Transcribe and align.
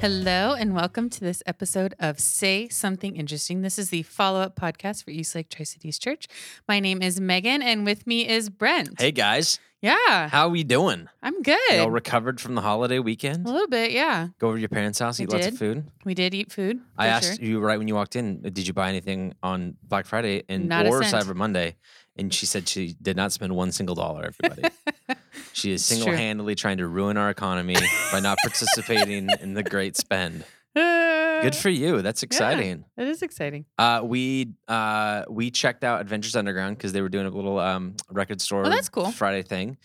Hello, 0.00 0.54
and 0.54 0.74
welcome 0.76 1.10
to 1.10 1.20
this 1.20 1.42
episode 1.44 1.92
of 1.98 2.20
Say 2.20 2.68
Something 2.68 3.16
Interesting. 3.16 3.62
This 3.62 3.80
is 3.80 3.90
the 3.90 4.04
follow 4.04 4.40
up 4.40 4.54
podcast 4.54 5.02
for 5.04 5.10
Eastlake 5.10 5.48
Tri 5.48 5.64
Cities 5.64 5.98
Church. 5.98 6.28
My 6.68 6.78
name 6.78 7.02
is 7.02 7.20
Megan, 7.20 7.62
and 7.62 7.84
with 7.84 8.06
me 8.06 8.28
is 8.28 8.48
Brent. 8.48 9.00
Hey 9.00 9.10
guys, 9.10 9.58
Yeah, 9.82 10.28
how 10.28 10.46
are 10.46 10.50
we 10.50 10.62
doing? 10.62 11.08
I'm 11.20 11.42
good. 11.42 11.58
You 11.72 11.80
all 11.80 11.90
recovered 11.90 12.40
from 12.40 12.54
the 12.54 12.60
holiday 12.60 13.00
weekend? 13.00 13.44
a 13.44 13.50
little 13.50 13.66
bit, 13.66 13.90
yeah. 13.90 14.28
Go 14.38 14.48
over 14.48 14.56
to 14.56 14.60
your 14.60 14.68
parents' 14.68 15.00
house, 15.00 15.18
We 15.18 15.24
eat 15.24 15.32
lots 15.32 15.46
of 15.46 15.52
did. 15.54 15.58
food. 15.58 15.84
We 16.04 16.14
did 16.14 16.32
eat 16.32 16.52
food. 16.52 16.78
I 16.96 17.08
asked 17.08 17.38
sure. 17.38 17.44
you 17.44 17.58
right 17.60 17.76
when 17.78 17.88
you 17.88 17.96
walked 17.96 18.14
in, 18.14 18.40
did 18.42 18.68
you 18.68 18.72
buy 18.72 18.88
anything 18.90 19.34
on 19.42 19.76
Black 19.82 20.06
Friday 20.06 20.44
and 20.48 20.68
Not 20.68 20.86
or. 20.86 21.00
Cyber 21.02 21.34
Monday? 21.34 21.74
And 22.18 22.34
she 22.34 22.46
said 22.46 22.68
she 22.68 22.94
did 23.00 23.16
not 23.16 23.32
spend 23.32 23.54
one 23.54 23.70
single 23.72 23.94
dollar. 23.94 24.32
Everybody, 24.42 24.68
she 25.52 25.72
is 25.72 25.84
single-handedly 25.84 26.54
trying 26.56 26.78
to 26.78 26.86
ruin 26.88 27.16
our 27.16 27.30
economy 27.30 27.76
by 28.10 28.20
not 28.20 28.38
participating 28.42 29.28
in 29.40 29.54
the 29.54 29.62
great 29.62 29.96
spend. 29.96 30.44
Good 30.74 31.54
for 31.54 31.70
you. 31.70 32.02
That's 32.02 32.22
exciting. 32.24 32.84
It 32.96 33.08
is 33.08 33.22
exciting. 33.22 33.64
Uh, 33.78 34.00
we 34.04 34.54
uh, 34.66 35.24
we 35.28 35.50
checked 35.50 35.84
out 35.84 36.00
Adventures 36.00 36.34
Underground 36.34 36.76
because 36.76 36.92
they 36.92 37.00
were 37.00 37.08
doing 37.08 37.26
a 37.26 37.30
little 37.30 37.58
um, 37.58 37.94
record 38.10 38.40
store 38.40 38.66
Oh, 38.66 38.68
that's 38.68 38.88
cool. 38.88 39.10
Friday 39.12 39.42
thing, 39.42 39.76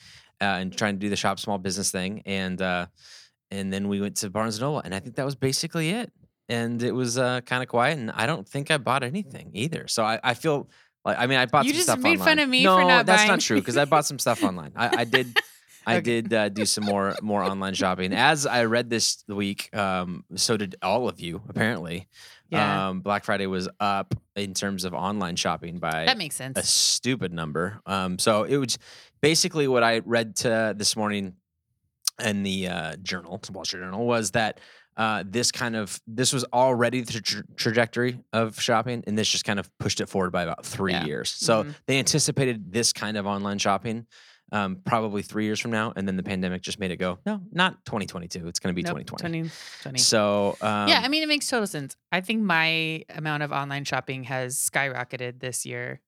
uh, 0.41 0.45
and 0.45 0.75
trying 0.75 0.95
to 0.95 0.99
do 0.99 1.09
the 1.09 1.15
shop 1.15 1.39
small 1.39 1.57
business 1.59 1.91
thing, 1.91 2.23
and 2.25 2.59
uh, 2.61 2.87
and 3.51 3.71
then 3.71 3.87
we 3.87 4.01
went 4.01 4.17
to 4.17 4.29
Barnes 4.31 4.55
and 4.55 4.61
Noble, 4.63 4.79
and 4.79 4.95
I 4.95 4.99
think 4.99 5.15
that 5.15 5.25
was 5.25 5.35
basically 5.35 5.91
it. 5.91 6.11
And 6.49 6.83
it 6.83 6.91
was 6.91 7.17
uh, 7.17 7.41
kind 7.41 7.63
of 7.63 7.69
quiet, 7.69 7.97
and 7.97 8.11
I 8.11 8.25
don't 8.25 8.47
think 8.47 8.69
I 8.69 8.77
bought 8.77 9.03
anything 9.03 9.51
either. 9.53 9.87
So 9.87 10.03
I, 10.03 10.19
I 10.23 10.33
feel 10.33 10.69
like 11.05 11.17
I 11.19 11.27
mean 11.27 11.37
I 11.37 11.45
bought 11.45 11.65
You 11.65 11.71
some 11.71 11.75
just 11.75 11.87
stuff 11.87 11.99
made 11.99 12.19
online. 12.19 12.25
fun 12.37 12.39
of 12.39 12.49
me 12.49 12.63
no, 12.63 12.77
for 12.77 12.83
not 12.85 13.05
that's 13.05 13.21
buying. 13.21 13.29
not 13.31 13.39
true 13.41 13.59
because 13.59 13.77
I 13.77 13.85
bought 13.85 14.05
some 14.05 14.19
stuff 14.19 14.43
online. 14.49 14.71
I, 14.75 15.01
I 15.01 15.03
did. 15.05 15.37
I 15.85 15.97
Okay. 15.97 16.21
did 16.21 16.33
uh, 16.33 16.47
do 16.47 16.65
some 16.65 16.85
more 16.85 17.13
more 17.21 17.43
online 17.43 17.73
shopping. 17.73 18.13
As 18.15 18.45
I 18.45 18.63
read 18.65 18.89
this 18.89 19.23
week, 19.27 19.75
um, 19.75 20.23
so 20.35 20.55
did 20.55 20.75
all 20.81 21.09
of 21.09 21.19
you 21.19 21.41
apparently. 21.49 22.07
Yeah. 22.49 22.89
Um, 22.89 23.01
Black 23.01 23.25
Friday 23.25 23.47
was 23.47 23.67
up 23.79 24.13
in 24.35 24.53
terms 24.53 24.83
of 24.85 24.93
online 24.93 25.35
shopping 25.35 25.79
by 25.79 26.05
that 26.05 26.17
makes 26.17 26.35
sense. 26.35 26.57
a 26.57 26.63
stupid 26.63 27.33
number. 27.33 27.81
Um, 27.85 28.17
so 28.19 28.43
it 28.43 28.57
was 28.57 28.77
basically 29.21 29.67
what 29.67 29.83
I 29.83 29.99
read 30.05 30.35
to 30.37 30.73
this 30.77 30.95
morning 30.95 31.33
in 32.23 32.43
the 32.43 32.67
uh, 32.67 32.95
journal, 32.97 33.39
the 33.43 33.51
Wall 33.53 33.65
Street 33.65 33.79
Journal, 33.79 34.05
was 34.05 34.31
that 34.31 34.59
uh, 34.97 35.23
this 35.25 35.51
kind 35.51 35.75
of 35.75 35.99
this 36.07 36.33
was 36.33 36.43
already 36.53 37.01
the 37.01 37.19
tra- 37.21 37.43
trajectory 37.55 38.19
of 38.31 38.59
shopping, 38.61 39.03
and 39.07 39.17
this 39.17 39.27
just 39.29 39.43
kind 39.45 39.59
of 39.59 39.69
pushed 39.79 40.01
it 40.01 40.07
forward 40.07 40.31
by 40.31 40.43
about 40.43 40.65
three 40.65 40.91
Yeah. 40.93 41.05
years. 41.05 41.31
So 41.31 41.63
Mhm. 41.63 41.75
they 41.87 41.99
anticipated 41.99 42.71
this 42.71 42.93
kind 42.93 43.17
of 43.17 43.25
online 43.25 43.57
shopping. 43.59 44.05
Um, 44.51 44.81
probably 44.85 45.23
three 45.23 45.45
years 45.45 45.59
from 45.59 45.71
now, 45.71 45.93
and 45.95 46.07
then 46.07 46.15
the 46.15 46.21
pandemic 46.21 46.61
just 46.61 46.77
made 46.79 46.91
it 46.91 46.97
go. 46.97 47.17
No, 47.25 47.41
not 47.51 47.83
2022. 47.85 48.47
It's 48.47 48.59
going 48.59 48.71
to 48.71 48.75
be 48.75 48.83
Nope, 48.83 48.97
2020. 48.99 49.41
2020. 49.49 49.97
So 49.99 50.55
um, 50.61 50.87
yeah, 50.89 51.01
I 51.03 51.07
mean, 51.07 51.23
it 51.23 51.27
makes 51.27 51.47
total 51.49 51.65
sense. 51.65 51.95
I 52.11 52.21
think 52.21 52.43
my 52.43 53.03
amount 53.09 53.41
of 53.41 53.51
online 53.51 53.83
shopping 53.83 54.25
has 54.25 54.55
skyrocketed 54.57 55.39
this 55.39 55.65
year. 55.65 56.01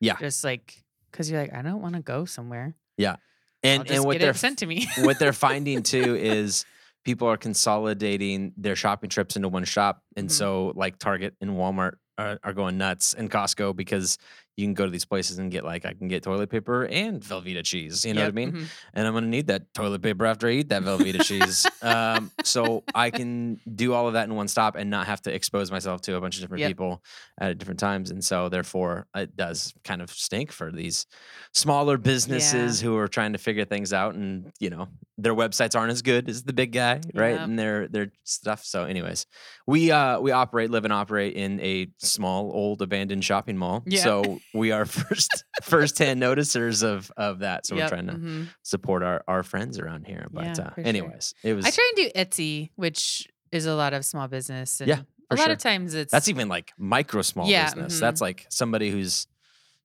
Yeah. 0.00 0.16
Just 0.18 0.42
like, 0.42 0.82
because 1.12 1.30
you're 1.30 1.40
like, 1.40 1.54
I 1.54 1.62
don't 1.62 1.80
want 1.80 1.94
to 1.94 2.00
go 2.02 2.24
somewhere. 2.24 2.74
Yeah, 2.96 3.16
and 3.62 3.88
and 3.88 4.04
what 4.04 4.14
get 4.14 4.22
they're 4.22 4.30
it 4.32 4.36
sent 4.36 4.58
to 4.60 4.66
me. 4.66 4.88
what 5.02 5.20
they're 5.20 5.32
finding 5.32 5.82
too 5.94 6.16
is 6.16 6.64
people 7.04 7.26
are 7.28 7.36
consolidating 7.36 8.52
their 8.56 8.76
shopping 8.76 9.10
trips 9.10 9.36
into 9.36 9.48
one 9.48 9.64
shop, 9.64 10.02
and 10.16 10.28
Mhm. 10.28 10.32
so 10.32 10.72
like 10.74 10.98
Target 10.98 11.34
and 11.40 11.52
Walmart 11.52 11.94
are, 12.18 12.38
are 12.44 12.52
going 12.52 12.78
nuts, 12.78 13.14
and 13.14 13.30
Costco 13.30 13.74
because 13.74 14.18
you 14.56 14.66
can 14.66 14.74
go 14.74 14.84
to 14.84 14.90
these 14.90 15.04
places 15.06 15.38
and 15.38 15.50
get 15.50 15.64
like 15.64 15.86
I 15.86 15.94
can 15.94 16.08
get 16.08 16.22
toilet 16.22 16.50
paper 16.50 16.84
and 16.84 17.22
Velveeta 17.22 17.64
cheese. 17.64 18.04
You 18.04 18.12
know 18.14 18.20
what 18.20 18.24
I 18.24 18.26
Yep, 18.26 18.34
mean? 18.34 18.52
mhm. 18.52 18.66
And 18.94 19.06
I'm 19.06 19.14
gonna 19.14 19.26
need 19.26 19.46
that 19.46 19.72
toilet 19.72 20.02
paper 20.02 20.26
after 20.26 20.46
I 20.46 20.52
eat 20.52 20.68
that 20.68 20.82
Velveeta 20.82 21.22
cheese. 21.22 21.66
Um, 21.82 22.30
so 22.44 22.84
I 22.94 23.10
can 23.10 23.58
do 23.74 23.92
all 23.94 24.06
of 24.06 24.12
that 24.14 24.28
in 24.28 24.34
one 24.34 24.48
stop 24.48 24.76
and 24.76 24.90
not 24.90 25.06
have 25.06 25.22
to 25.22 25.34
expose 25.34 25.70
myself 25.70 26.00
to 26.02 26.16
a 26.16 26.20
bunch 26.20 26.36
of 26.36 26.42
different 26.42 26.60
Yep. 26.60 26.68
people 26.70 27.02
at 27.40 27.58
different 27.58 27.80
times. 27.80 28.10
And 28.10 28.22
so 28.24 28.48
therefore 28.48 29.06
it 29.16 29.36
does 29.36 29.72
kind 29.84 30.00
of 30.02 30.10
stink 30.10 30.52
for 30.52 30.70
these 30.70 31.06
smaller 31.54 31.96
businesses 31.98 32.80
who 32.80 32.96
are 32.96 33.08
trying 33.08 33.32
to 33.32 33.38
figure 33.38 33.64
things 33.64 33.92
out 33.92 34.14
and 34.14 34.52
you 34.60 34.70
know 34.70 34.88
their 35.18 35.34
websites 35.34 35.76
aren't 35.78 35.92
as 35.92 36.02
good 36.02 36.28
as 36.28 36.42
the 36.42 36.52
big 36.52 36.72
guy, 36.72 37.00
right? 37.14 37.32
Yep. 37.32 37.40
And 37.40 37.58
their 37.58 37.88
their 37.88 38.12
stuff. 38.24 38.64
So 38.64 38.84
anyways, 38.84 39.26
we 39.66 39.90
uh 39.90 40.20
we 40.20 40.30
operate, 40.32 40.70
live 40.70 40.84
and 40.84 40.92
operate 40.92 41.34
in 41.34 41.60
a 41.60 41.88
small 41.98 42.50
old 42.52 42.82
abandoned 42.82 43.24
shopping 43.24 43.56
mall. 43.56 43.82
Yeah. 43.86 44.02
So 44.02 44.38
we 44.52 44.72
are 44.72 44.84
first 44.98 45.44
first 45.62 45.98
hand 45.98 46.22
noticers 46.22 46.82
of 46.82 47.10
of 47.16 47.40
that. 47.40 47.66
So 47.66 47.74
Yep, 47.76 47.84
we're 47.84 47.88
trying 47.96 48.06
to 48.08 48.12
mhm. 48.14 48.48
support 48.62 49.02
our, 49.02 49.22
our 49.28 49.42
friends 49.42 49.78
around 49.78 50.06
here. 50.06 50.26
But 50.30 50.44
Yeah, 50.44 50.52
uh, 50.66 50.70
for 50.70 50.74
sure. 50.76 50.86
anyways, 50.86 51.34
it 51.42 51.54
was 51.54 51.66
I 51.66 51.70
try 51.70 51.92
and 51.96 52.12
do 52.12 52.18
Etsy, 52.20 52.70
which 52.76 53.28
is 53.50 53.66
a 53.66 53.74
lot 53.74 53.92
of 53.94 54.04
small 54.04 54.28
business. 54.28 54.80
And 54.80 54.88
Yeah, 54.88 55.00
a 55.30 55.36
for 55.36 55.36
lot 55.36 55.44
sure. 55.44 55.52
of 55.52 55.58
times 55.58 55.94
it's 55.94 56.10
that's 56.12 56.28
even 56.28 56.48
like 56.48 56.72
micro 56.78 57.22
small 57.22 57.48
Yeah, 57.48 57.64
business. 57.66 57.96
mhm. 57.96 58.00
That's 58.00 58.20
like 58.20 58.46
somebody 58.50 58.90
who's 58.90 59.26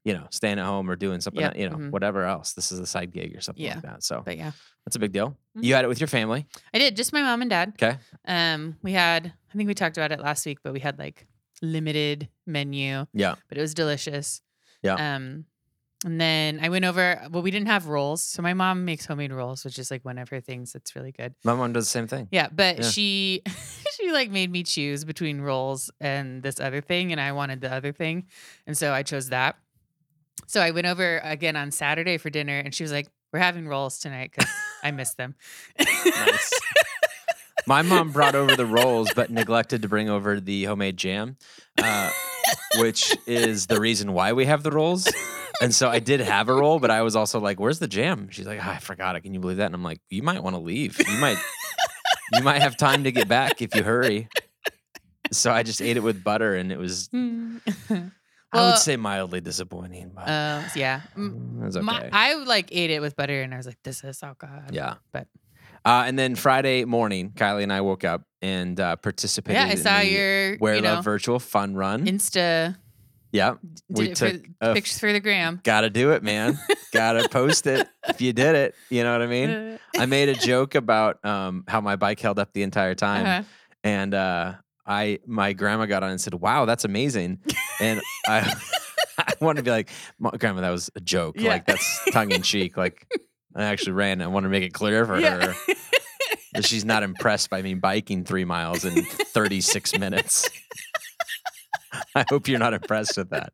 you 0.06 0.14
know 0.14 0.28
staying 0.32 0.58
at 0.60 0.66
home 0.66 0.90
or 0.90 0.96
doing 0.96 1.20
something 1.22 1.42
Yep, 1.42 1.58
you 1.58 1.70
know 1.70 1.76
mhm. 1.78 1.92
whatever 1.92 2.24
else. 2.24 2.54
This 2.54 2.72
is 2.72 2.80
a 2.80 2.86
side 2.86 3.12
gig 3.12 3.36
or 3.36 3.42
something 3.42 3.64
Yeah, 3.66 3.76
like 3.76 3.84
that. 3.84 4.04
So 4.04 4.22
But 4.26 4.38
yeah, 4.38 4.52
that's 4.86 4.96
a 4.96 5.00
big 5.00 5.12
deal. 5.12 5.38
You 5.60 5.74
had 5.74 5.84
it 5.86 5.88
with 5.88 6.00
your 6.00 6.08
family, 6.08 6.46
I 6.74 6.78
did 6.78 6.96
just 6.96 7.12
my 7.14 7.22
mom 7.22 7.42
and 7.42 7.50
dad. 7.50 7.74
okay? 7.82 7.98
Um, 8.26 8.78
we 8.84 8.94
had 8.94 9.34
I 9.52 9.58
think 9.58 9.68
we 9.68 9.74
talked 9.74 9.98
about 9.98 10.12
it 10.12 10.20
last 10.20 10.46
week, 10.46 10.60
but 10.64 10.72
we 10.72 10.80
had 10.80 11.00
like 11.00 11.26
limited 11.62 12.30
menu, 12.46 13.06
Yeah, 13.14 13.36
but 13.50 13.58
it 13.58 13.62
was 13.62 13.74
delicious. 13.74 14.42
Yeah. 14.84 15.16
Um, 15.16 15.46
and 16.06 16.22
then 16.22 16.60
I 16.62 16.70
went 16.70 16.86
over. 16.86 17.28
Well, 17.32 17.42
we 17.42 17.50
didn't 17.50 17.70
have 17.70 17.88
rolls, 17.88 18.24
so 18.24 18.44
my 18.44 18.54
mom 18.54 18.86
makes 18.86 19.06
homemade 19.08 19.32
rolls, 19.32 19.66
which 19.66 19.80
is 19.80 19.90
like 19.90 20.06
one 20.06 20.20
of 20.20 20.30
her 20.30 20.40
things 20.40 20.72
that's 20.72 20.96
really 20.96 21.12
good. 21.12 21.34
my 21.44 21.56
mom 21.56 21.74
does 21.74 21.86
the 21.86 21.90
same 21.90 22.08
thing. 22.08 22.28
Yeah, 22.32 22.50
but 22.54 22.78
Yeah. 22.78 22.84
she 22.90 23.42
she 23.96 24.12
like 24.12 24.30
made 24.30 24.52
me 24.52 24.62
choose 24.64 25.04
between 25.06 25.42
rolls 25.42 25.90
and 26.00 26.44
this 26.44 26.60
other 26.60 26.82
thing, 26.82 27.12
and 27.12 27.20
I 27.20 27.32
wanted 27.32 27.62
the 27.62 27.74
other 27.74 27.92
thing, 27.94 28.28
and 28.68 28.78
so 28.78 28.94
I 28.94 29.02
chose 29.04 29.30
that. 29.30 29.56
So 30.46 30.62
I 30.62 30.70
went 30.70 30.86
over 30.86 31.18
again 31.24 31.56
on 31.56 31.72
Saturday 31.72 32.18
for 32.18 32.30
dinner, 32.30 32.60
and 32.60 32.76
she 32.76 32.84
was 32.84 32.92
like, 32.92 33.08
"We're 33.34 33.40
having 33.40 33.68
rolls 33.68 33.98
tonight 33.98 34.32
because 34.36 34.50
I 34.84 34.92
miss 34.92 35.16
them." 35.16 35.34
Nice. 35.80 36.52
My 37.68 37.82
mom 37.82 38.12
brought 38.12 38.34
over 38.36 38.56
the 38.56 38.66
rolls, 38.66 39.10
but 39.16 39.30
neglected 39.30 39.82
to 39.82 39.88
bring 39.90 40.10
over 40.10 40.40
the 40.40 40.64
homemade 40.64 40.96
jam, 40.98 41.38
uh, 41.78 42.10
which 42.78 43.16
is 43.28 43.68
the 43.68 43.80
reason 43.80 44.14
why 44.14 44.34
we 44.34 44.46
have 44.46 44.64
the 44.64 44.72
rolls. 44.72 45.08
And 45.62 45.74
so 45.76 45.90
I 45.90 46.00
did 46.00 46.20
have 46.22 46.50
a 46.50 46.54
roll, 46.54 46.80
but 46.80 46.92
I 46.92 47.02
was 47.02 47.16
also 47.16 47.40
like, 47.40 47.60
"Where's 47.60 47.80
the 47.80 47.88
jam?" 47.88 48.30
She's 48.30 48.46
like, 48.48 48.60
"Ah, 48.62 48.76
"I 48.76 48.78
forgot 48.80 49.16
it. 49.16 49.22
Can 49.22 49.34
you 49.34 49.40
believe 49.40 49.58
that?" 49.58 49.66
And 49.66 49.76
I'm 49.76 49.84
like, 49.84 50.00
"You 50.10 50.24
might 50.24 50.42
want 50.44 50.56
to 50.56 50.62
leave. 50.62 50.98
You 51.00 51.18
might, 51.20 51.38
you 52.34 52.42
might 52.44 52.62
have 52.62 52.78
time 52.78 53.04
to 53.06 53.12
get 53.12 53.28
back 53.28 53.62
if 53.62 53.76
you 53.76 53.84
hurry." 53.84 54.30
So 55.32 55.52
I 55.52 55.64
just 55.64 55.82
ate 55.82 55.98
it 55.98 56.04
with 56.04 56.24
butter, 56.24 56.56
and 56.56 56.72
it 56.72 56.78
was, 56.78 57.10
Hmm. 57.12 57.58
I 58.54 58.70
would 58.70 58.78
say, 58.78 58.96
mildly 58.96 59.42
disappointing. 59.42 60.12
But 60.16 60.30
Uh, 60.30 60.64
yeah. 60.74 61.02
Was 61.18 61.76
okay. 61.76 61.84
My, 61.86 62.10
I 62.14 62.36
like 62.36 62.70
ate 62.72 62.92
it 62.92 63.02
with 63.02 63.16
butter, 63.18 63.42
and 63.42 63.54
I 63.54 63.58
was 63.58 63.66
like, 63.66 63.78
"This 63.84 64.04
is 64.06 64.18
so 64.20 64.36
good." 64.38 64.50
yeah, 64.72 64.96
but 65.12 65.28
uh, 65.88 66.04
and 66.06 66.18
then 66.20 66.36
Friday 66.36 66.86
morning, 66.86 67.32
Kylie 67.36 67.64
and 67.64 67.72
I 67.74 67.82
woke 67.82 68.04
up 68.04 68.24
and 68.42 68.80
uh, 68.80 68.96
participated. 68.98 69.60
yeah, 69.60 69.68
I 69.68 69.72
in 69.72 69.78
saw 69.78 70.00
the 70.00 70.06
your 70.12 70.58
Wear 70.60 70.76
you 70.76 70.82
Love 70.82 70.98
know 70.98 71.02
Virtual 71.02 71.40
Fun 71.40 71.76
Run. 71.76 72.06
Insta 72.06 72.76
yeah, 73.34 73.56
we 73.90 74.14
took 74.14 74.42
for 74.62 74.74
pictures 74.74 75.00
for 75.00 75.12
the 75.12 75.20
gram. 75.20 75.60
Gotta 75.64 75.90
do 75.90 76.12
it, 76.12 76.24
man. 76.24 76.58
Gotta 76.94 77.28
post 77.28 77.68
it 77.68 77.88
if 78.08 78.22
you 78.22 78.32
did 78.32 78.56
it. 78.56 78.74
You 78.90 79.04
know 79.04 79.12
what 79.12 79.22
I 79.22 79.28
mean? 79.28 79.78
I 79.98 80.06
made 80.06 80.30
a 80.30 80.34
joke 80.34 80.76
about 80.76 81.24
um, 81.26 81.66
how 81.68 81.82
my 81.82 81.98
bike 81.98 82.20
held 82.22 82.40
up 82.40 82.54
the 82.54 82.64
entire 82.64 82.96
time, 82.96 83.26
Uh-huh. 83.26 83.44
and 83.84 84.14
uh, 84.14 84.54
I 84.86 85.20
my 85.28 85.52
grandma 85.54 85.86
got 85.88 86.04
on 86.04 86.12
and 86.12 86.22
said, 86.22 86.36
"Wow, 86.36 86.64
that's 86.66 86.86
amazing," 86.86 87.40
and 87.82 88.02
I. 88.28 88.54
I 89.20 89.34
want 89.42 89.58
to 89.58 89.64
be 89.64 89.72
like, 89.72 89.90
"Ma- 90.20 90.30
Grandma, 90.30 90.62
that 90.62 90.70
was 90.70 90.92
a 90.96 91.00
joke. 91.02 91.38
Yeah. 91.40 91.50
Like 91.50 91.66
that's 91.66 92.02
tongue 92.12 92.32
in 92.32 92.44
cheek. 92.44 92.78
Like 92.78 93.08
I 93.58 93.64
actually 93.66 93.94
ran. 93.94 94.22
I 94.22 94.28
want 94.28 94.44
to 94.46 94.50
make 94.50 94.64
it 94.64 94.74
clear 94.74 95.06
for 95.06 95.20
Yeah. 95.20 95.48
her 95.48 95.54
that 96.54 96.66
she's 96.66 96.86
not 96.86 97.04
impressed 97.04 97.50
by 97.50 97.62
me 97.62 97.74
biking 97.74 98.24
three 98.24 98.46
miles 98.46 98.86
in 98.86 99.04
36 99.06 99.96
minutes. 100.00 100.50
I 102.16 102.26
hope 102.30 102.48
you're 102.48 102.60
not 102.60 102.74
impressed 102.74 103.18
with 103.18 103.30
that. 103.32 103.54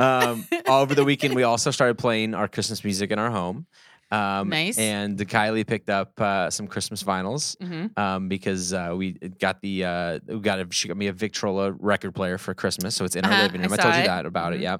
Um, 0.00 0.46
all 0.68 0.82
over 0.82 0.94
the 0.94 1.04
weekend, 1.04 1.34
we 1.34 1.42
also 1.42 1.70
started 1.70 1.98
playing 1.98 2.34
our 2.34 2.48
Christmas 2.48 2.84
music 2.84 3.10
in 3.10 3.18
our 3.18 3.30
home. 3.30 3.66
Um, 4.10 4.48
Nice. 4.48 4.78
And 4.78 5.18
Kylie 5.18 5.66
picked 5.66 5.90
up 5.90 6.18
uh, 6.20 6.48
some 6.50 6.66
Christmas 6.66 7.02
vinyls 7.02 7.56
Mhm. 7.58 7.96
um, 7.98 8.28
because 8.28 8.72
uh, 8.72 8.94
we 8.96 9.12
got 9.12 9.60
the 9.60 9.84
uh, 9.84 10.18
we 10.26 10.38
got 10.40 10.60
a, 10.60 10.66
she 10.70 10.88
got 10.88 10.96
me 10.96 11.08
a 11.08 11.12
Victrola 11.12 11.72
record 11.72 12.14
player 12.14 12.38
for 12.38 12.54
Christmas, 12.54 12.94
so 12.94 13.04
it's 13.04 13.16
in 13.16 13.24
our 13.26 13.32
Uh-huh, 13.32 13.42
living 13.42 13.60
room. 13.60 13.72
I, 13.72 13.76
saw 13.76 13.82
told 13.82 13.96
you 13.96 14.02
that 14.04 14.24
about 14.24 14.52
Mhm. 14.52 14.56
it, 14.56 14.60
yeah. 14.62 14.76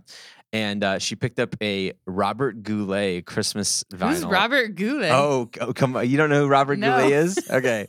And 0.52 0.82
uh, 0.82 0.98
she 0.98 1.14
picked 1.14 1.38
up 1.38 1.54
a 1.62 1.92
Robert 2.06 2.62
Goulet 2.62 3.26
Christmas 3.26 3.84
vinyl. 3.92 4.14
Who's 4.14 4.24
Robert 4.24 4.74
Goulet? 4.76 5.10
Oh, 5.12 5.50
oh, 5.60 5.72
come 5.74 5.96
on! 5.96 6.08
You 6.08 6.16
don't 6.16 6.30
know 6.30 6.40
who 6.42 6.48
Robert 6.48 6.78
No. 6.78 6.96
Goulet 6.98 7.12
is? 7.12 7.38
Okay, 7.50 7.88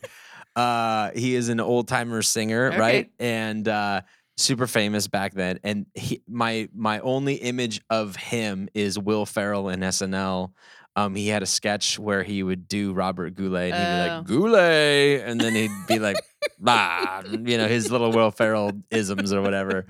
uh, 0.56 1.12
he 1.16 1.36
is 1.36 1.50
an 1.50 1.60
old 1.60 1.88
timer 1.88 2.22
singer, 2.22 2.68
Okay. 2.68 2.78
right? 2.78 3.12
And 3.20 3.66
uh, 3.68 4.02
super 4.38 4.68
famous 4.68 5.08
back 5.08 5.34
then. 5.34 5.60
And 5.64 5.86
he, 5.94 6.22
my 6.28 6.68
my 6.74 7.00
only 7.00 7.36
image 7.36 7.80
of 7.90 8.16
him 8.18 8.68
is 8.74 9.00
Will 9.00 9.26
Ferrell 9.26 9.70
in 9.70 9.80
SNL. 9.80 10.52
Um, 10.96 11.16
he 11.16 11.30
had 11.30 11.44
a 11.44 11.46
sketch 11.46 11.98
where 11.98 12.24
he 12.24 12.44
would 12.44 12.68
do 12.68 12.92
Robert 12.92 13.36
Goulet 13.36 13.72
and 13.74 13.78
he'd 13.78 13.86
be 13.86 14.12
Oh. 14.12 14.18
like 14.18 14.26
Goulet, 14.28 15.22
and 15.30 15.40
then 15.40 15.56
he'd 15.56 15.72
be 15.88 16.00
like, 16.00 16.18
bah, 16.60 17.22
you 17.26 17.58
know, 17.58 17.68
his 17.68 17.90
little 17.90 18.12
Will 18.12 18.32
Ferrell 18.32 18.72
isms 18.92 19.32
or 19.32 19.42
whatever. 19.42 19.86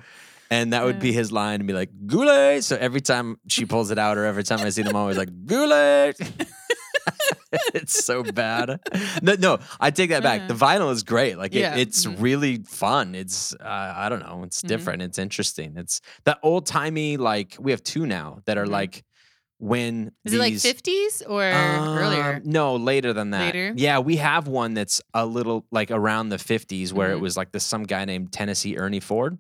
And 0.51 0.73
that 0.73 0.83
would 0.83 0.99
be 0.99 1.11
his 1.11 1.31
line 1.31 1.59
and 1.61 1.67
be 1.67 1.73
like, 1.73 1.89
Goulet. 2.07 2.63
So 2.63 2.75
every 2.75 3.01
time 3.01 3.37
she 3.47 3.65
pulls 3.65 3.91
it 3.91 3.99
out 3.99 4.17
or 4.17 4.25
every 4.25 4.43
time 4.43 4.59
I 4.61 4.69
see 4.69 4.81
them, 4.81 4.95
I'm 4.95 5.01
always 5.01 5.17
like, 5.17 5.29
Goulet. 5.45 6.19
it's 7.73 8.03
so 8.05 8.23
bad. 8.23 8.79
No, 9.21 9.35
no, 9.39 9.59
I 9.79 9.91
take 9.91 10.09
that 10.11 10.23
back. 10.23 10.47
The 10.47 10.53
vinyl 10.53 10.91
is 10.91 11.03
great. 11.03 11.37
Like 11.37 11.53
it, 11.55 11.59
Yeah. 11.59 11.75
it's 11.75 12.05
Mhm. 12.05 12.15
really 12.19 12.57
fun. 12.67 13.15
It's 13.15 13.53
uh, 13.53 13.93
I 13.95 14.09
don't 14.09 14.19
know. 14.21 14.43
It's 14.43 14.61
Mhm. 14.61 14.67
different. 14.67 15.01
It's 15.01 15.17
interesting. 15.19 15.73
It's 15.77 16.01
that 16.25 16.39
old 16.43 16.65
timey 16.65 17.17
like 17.17 17.55
we 17.59 17.71
have 17.71 17.83
two 17.83 18.05
now 18.05 18.39
that 18.45 18.57
are 18.57 18.65
Mhm. 18.65 18.71
like 18.71 19.03
when 19.61 20.11
Is 20.23 20.33
it 20.33 20.39
like 20.39 20.53
these- 20.53 20.63
50s 20.63 21.21
or 21.27 21.43
earlier? 21.43 22.35
um, 22.35 22.41
No, 22.45 22.75
later 22.77 23.11
than 23.13 23.31
that. 23.31 23.53
Later? 23.53 23.73
Yeah, 23.75 23.99
we 23.99 24.15
have 24.17 24.47
one 24.47 24.73
that's 24.73 25.01
a 25.13 25.25
little 25.25 25.65
like 25.71 25.91
around 25.91 26.29
the 26.29 26.37
50s 26.37 26.93
where 26.93 27.11
it 27.11 27.17
Mhm. 27.17 27.21
was 27.21 27.35
like 27.35 27.51
this 27.51 27.65
some 27.65 27.83
guy 27.83 28.05
named 28.05 28.31
Tennessee 28.31 28.77
Ernie 28.77 29.01
Ford. 29.01 29.37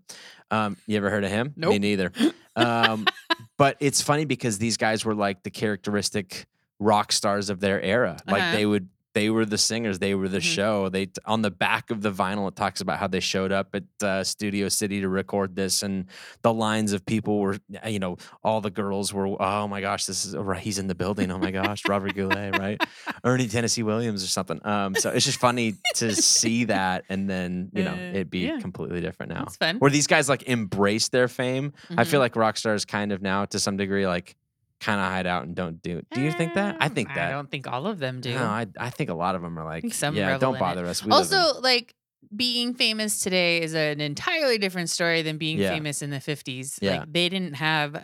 Um, 0.51 0.77
you 0.87 0.97
ever 0.97 1.09
heard 1.09 1.23
of 1.23 1.31
him? 1.31 1.53
Me 1.55 1.79
neither. 1.79 2.11
Um, 2.55 3.05
but 3.57 3.77
it's 3.79 4.01
funny 4.01 4.25
because 4.25 4.57
these 4.57 4.77
guys 4.77 5.05
were 5.05 5.15
like 5.15 5.43
the 5.43 5.49
characteristic 5.51 6.45
rock 6.79 7.11
stars 7.11 7.49
of 7.49 7.59
their 7.59 7.81
era. 7.81 8.17
Like 8.27 8.41
Uh-huh. 8.41 8.55
they 8.57 8.65
would 8.65 8.89
they 9.15 9.29
were 9.31 9.43
the 9.45 9.57
singers, 9.57 9.97
they 9.99 10.13
were 10.13 10.27
the 10.29 10.37
Mhm. 10.37 10.55
show. 10.55 10.89
They 10.89 11.09
on 11.25 11.41
the 11.41 11.49
back 11.49 11.89
of 11.89 12.01
the 12.01 12.11
vinyl 12.11 12.47
it 12.47 12.55
talks 12.55 12.79
about 12.79 12.99
how 12.99 13.07
they 13.07 13.19
showed 13.19 13.51
up 13.51 13.73
at 13.73 13.83
uh, 14.03 14.23
Studio 14.23 14.69
City 14.69 15.01
to 15.01 15.09
record 15.09 15.55
this 15.55 15.81
and 15.81 16.05
the 16.43 16.53
lines 16.53 16.93
of 16.93 17.05
people 17.05 17.39
were 17.39 17.57
you 17.87 17.97
know, 17.99 18.17
all 18.43 18.61
the 18.61 18.69
girls 18.69 19.11
were 19.13 19.27
oh 19.41 19.67
my 19.67 19.81
gosh, 19.81 20.05
this 20.05 20.25
is 20.25 20.35
right, 20.37 20.61
he's 20.61 20.77
in 20.77 20.87
the 20.87 20.95
building. 20.95 21.31
Oh 21.31 21.39
my 21.39 21.51
gosh, 21.51 21.87
Robert 21.87 22.13
Goulet, 22.15 22.57
right? 22.57 22.79
Ernie 23.23 23.47
Tennessee 23.47 23.83
Williams 23.83 24.23
or 24.23 24.27
something. 24.27 24.59
Um, 24.65 24.93
so 24.95 25.09
it's 25.09 25.25
just 25.25 25.39
funny 25.39 25.75
to 25.95 26.15
see 26.15 26.63
that 26.75 27.03
and 27.09 27.27
then, 27.29 27.69
you 27.73 27.83
know, 27.83 27.93
Uh, 27.93 28.19
it 28.19 28.29
be 28.29 28.39
yeah. 28.39 28.59
completely 28.59 29.01
different 29.01 29.31
now. 29.33 29.47
Where 29.79 29.89
these 29.91 30.07
guys 30.07 30.29
like 30.29 30.43
embrace 30.43 31.09
their 31.09 31.27
fame. 31.27 31.73
I 31.97 32.03
feel 32.03 32.19
Mhm. 32.19 32.23
like 32.23 32.35
rock 32.35 32.57
stars 32.57 32.85
kind 32.85 33.11
of 33.11 33.21
now 33.21 33.45
to 33.45 33.59
some 33.59 33.75
degree 33.77 34.05
like 34.07 34.35
kind 34.79 34.99
of 34.99 35.07
hide 35.07 35.27
out 35.27 35.43
and 35.43 35.55
don't 35.55 35.81
do. 35.81 36.01
Do 36.11 36.21
you 36.21 36.31
think 36.31 36.53
that? 36.53 36.77
I 36.79 36.85
Um, 36.87 36.93
think 36.93 37.09
that. 37.09 37.27
I 37.29 37.31
don't 37.31 37.49
think 37.51 37.67
all 37.67 37.85
of 37.87 37.99
them 37.99 38.21
do. 38.21 38.33
No, 38.33 38.43
I, 38.45 38.65
I 38.79 38.89
think 38.89 39.09
a 39.09 39.13
lot 39.13 39.35
of 39.35 39.41
them 39.41 39.57
are 39.59 39.65
like, 39.65 39.93
some 39.93 40.15
yeah, 40.15 40.27
revel 40.27 40.39
don't 40.39 40.49
in 40.51 40.55
it. 40.57 40.59
bother 40.59 40.85
us. 40.85 41.03
We 41.03 41.11
live 41.11 41.31
in- 41.31 41.37
also, 41.37 41.59
like 41.61 41.93
being 42.35 42.73
famous 42.73 43.21
today 43.21 43.61
is 43.61 43.73
an 43.73 43.99
entirely 44.01 44.57
different 44.57 44.89
story 44.89 45.21
than 45.21 45.37
being 45.37 45.57
Yeah. 45.57 45.71
famous 45.71 46.01
in 46.01 46.09
the 46.11 46.19
50s. 46.19 46.77
Yeah. 46.81 46.99
Like 46.99 47.13
they 47.13 47.27
didn't 47.29 47.55
have 47.55 48.03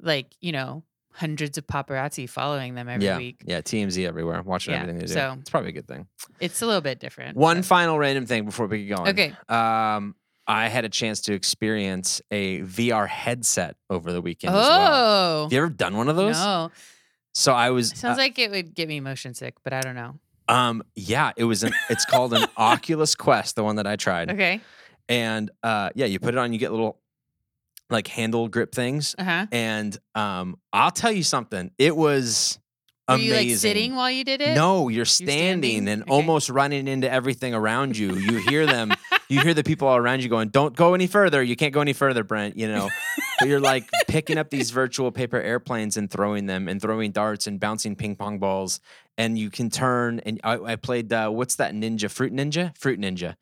like, 0.00 0.34
you 0.40 0.52
know, 0.52 0.82
hundreds 1.12 1.56
of 1.56 1.66
paparazzi 1.66 2.28
following 2.28 2.74
them 2.74 2.88
every 2.88 3.04
yeah, 3.06 3.16
week. 3.16 3.42
yeah, 3.46 3.60
TMZ 3.60 4.04
everywhere, 4.06 4.42
watching 4.42 4.74
Yeah, 4.74 4.80
everything 4.80 4.98
they 5.00 5.06
do. 5.06 5.12
so- 5.12 5.36
it's 5.40 5.48
probably 5.50 5.70
a 5.70 5.72
good 5.72 5.86
thing. 5.86 6.08
It's 6.40 6.60
a 6.60 6.66
little 6.66 6.80
bit 6.80 6.98
different. 6.98 7.36
One 7.36 7.58
but- 7.58 7.64
final 7.66 7.98
random 7.98 8.26
thing 8.26 8.44
before 8.44 8.66
we 8.66 8.84
get 8.86 8.96
going. 8.96 9.08
Okay. 9.10 9.32
Um, 9.48 10.16
I 10.46 10.68
had 10.68 10.84
a 10.84 10.88
chance 10.88 11.20
to 11.22 11.32
experience 11.34 12.20
a 12.30 12.60
VR 12.60 13.08
headset 13.08 13.76
over 13.88 14.12
the 14.12 14.20
weekend 14.20 14.54
as 14.54 14.68
well. 14.68 14.92
Oh. 14.94 15.42
Have 15.44 15.52
you 15.52 15.58
ever 15.58 15.70
done 15.70 15.96
one 15.96 16.08
of 16.08 16.16
those? 16.16 16.36
No. 16.38 16.70
So 17.34 17.52
I 17.52 17.70
was. 17.70 17.90
Sounds 17.90 18.18
uh, 18.18 18.22
like 18.22 18.38
it 18.38 18.50
would 18.50 18.74
get 18.74 18.88
me 18.88 19.00
motion 19.00 19.34
sick, 19.34 19.54
but 19.64 19.72
I 19.72 19.80
don't 19.80 19.94
know. 19.94 20.18
um, 20.48 20.82
yeah, 20.94 21.32
it 21.36 21.44
was 21.44 21.64
an. 21.64 21.72
It's 21.88 22.04
called 22.04 22.34
an 22.34 22.46
Oculus 22.56 23.14
Quest, 23.14 23.56
the 23.56 23.64
one 23.64 23.76
that 23.76 23.86
I 23.86 23.96
tried. 23.96 24.30
Okay. 24.30 24.60
and 25.08 25.50
uh 25.62 25.90
yeah 25.94 26.06
you 26.06 26.18
put 26.18 26.34
it 26.34 26.38
on 26.38 26.52
you 26.52 26.58
get 26.58 26.70
little 26.70 26.98
like 27.90 28.08
handle 28.08 28.48
grip 28.48 28.74
things 28.74 29.14
Uh-huh. 29.18 29.46
and 29.52 29.96
um 30.14 30.56
i'll 30.72 30.90
tell 30.90 31.12
you 31.12 31.22
something 31.22 31.70
it 31.76 31.94
was 31.94 32.58
Were 33.08 33.16
amazing 33.16 33.28
you 33.44 33.50
like 33.52 33.58
sitting 33.58 33.94
while 33.96 34.10
you 34.10 34.24
did 34.24 34.40
it? 34.40 34.54
no 34.54 34.88
you're 34.88 35.04
standing, 35.04 35.36
standing? 35.82 35.88
and 35.88 36.02
Okay. 36.02 36.10
almost 36.10 36.48
running 36.48 36.88
into 36.88 37.10
everything 37.10 37.54
around 37.54 37.96
you 37.98 38.14
you 38.16 38.38
hear 38.38 38.64
them 38.66 38.92
you 39.28 39.40
hear 39.42 39.52
the 39.54 39.62
people 39.64 39.88
all 39.88 39.96
around 39.96 40.22
you 40.22 40.28
going 40.28 40.48
don't 40.48 40.74
go 40.74 40.94
any 40.94 41.06
further 41.06 41.42
you 41.42 41.54
can't 41.56 41.74
go 41.74 41.80
any 41.80 41.92
further 41.92 42.24
brent 42.24 42.56
you 42.56 42.66
know 42.66 42.88
but 43.38 43.48
you're 43.48 43.60
like 43.60 43.88
picking 44.08 44.38
up 44.38 44.48
these 44.50 44.70
virtual 44.70 45.12
paper 45.12 45.38
airplanes 45.40 45.96
and 45.98 46.10
throwing 46.10 46.46
them 46.46 46.66
and 46.68 46.80
throwing 46.80 47.10
darts 47.12 47.46
and 47.46 47.60
bouncing 47.60 47.94
ping 47.94 48.16
pong 48.16 48.38
balls 48.38 48.80
and 49.18 49.38
you 49.38 49.50
can 49.50 49.68
turn 49.70 50.20
and 50.20 50.40
i, 50.44 50.54
I 50.72 50.76
played 50.76 51.12
uh, 51.12 51.28
what's 51.30 51.56
that 51.56 51.74
ninja 51.74 52.10
fruit 52.10 52.32
ninja 52.32 52.76
fruit 52.78 52.98
ninja 53.00 53.34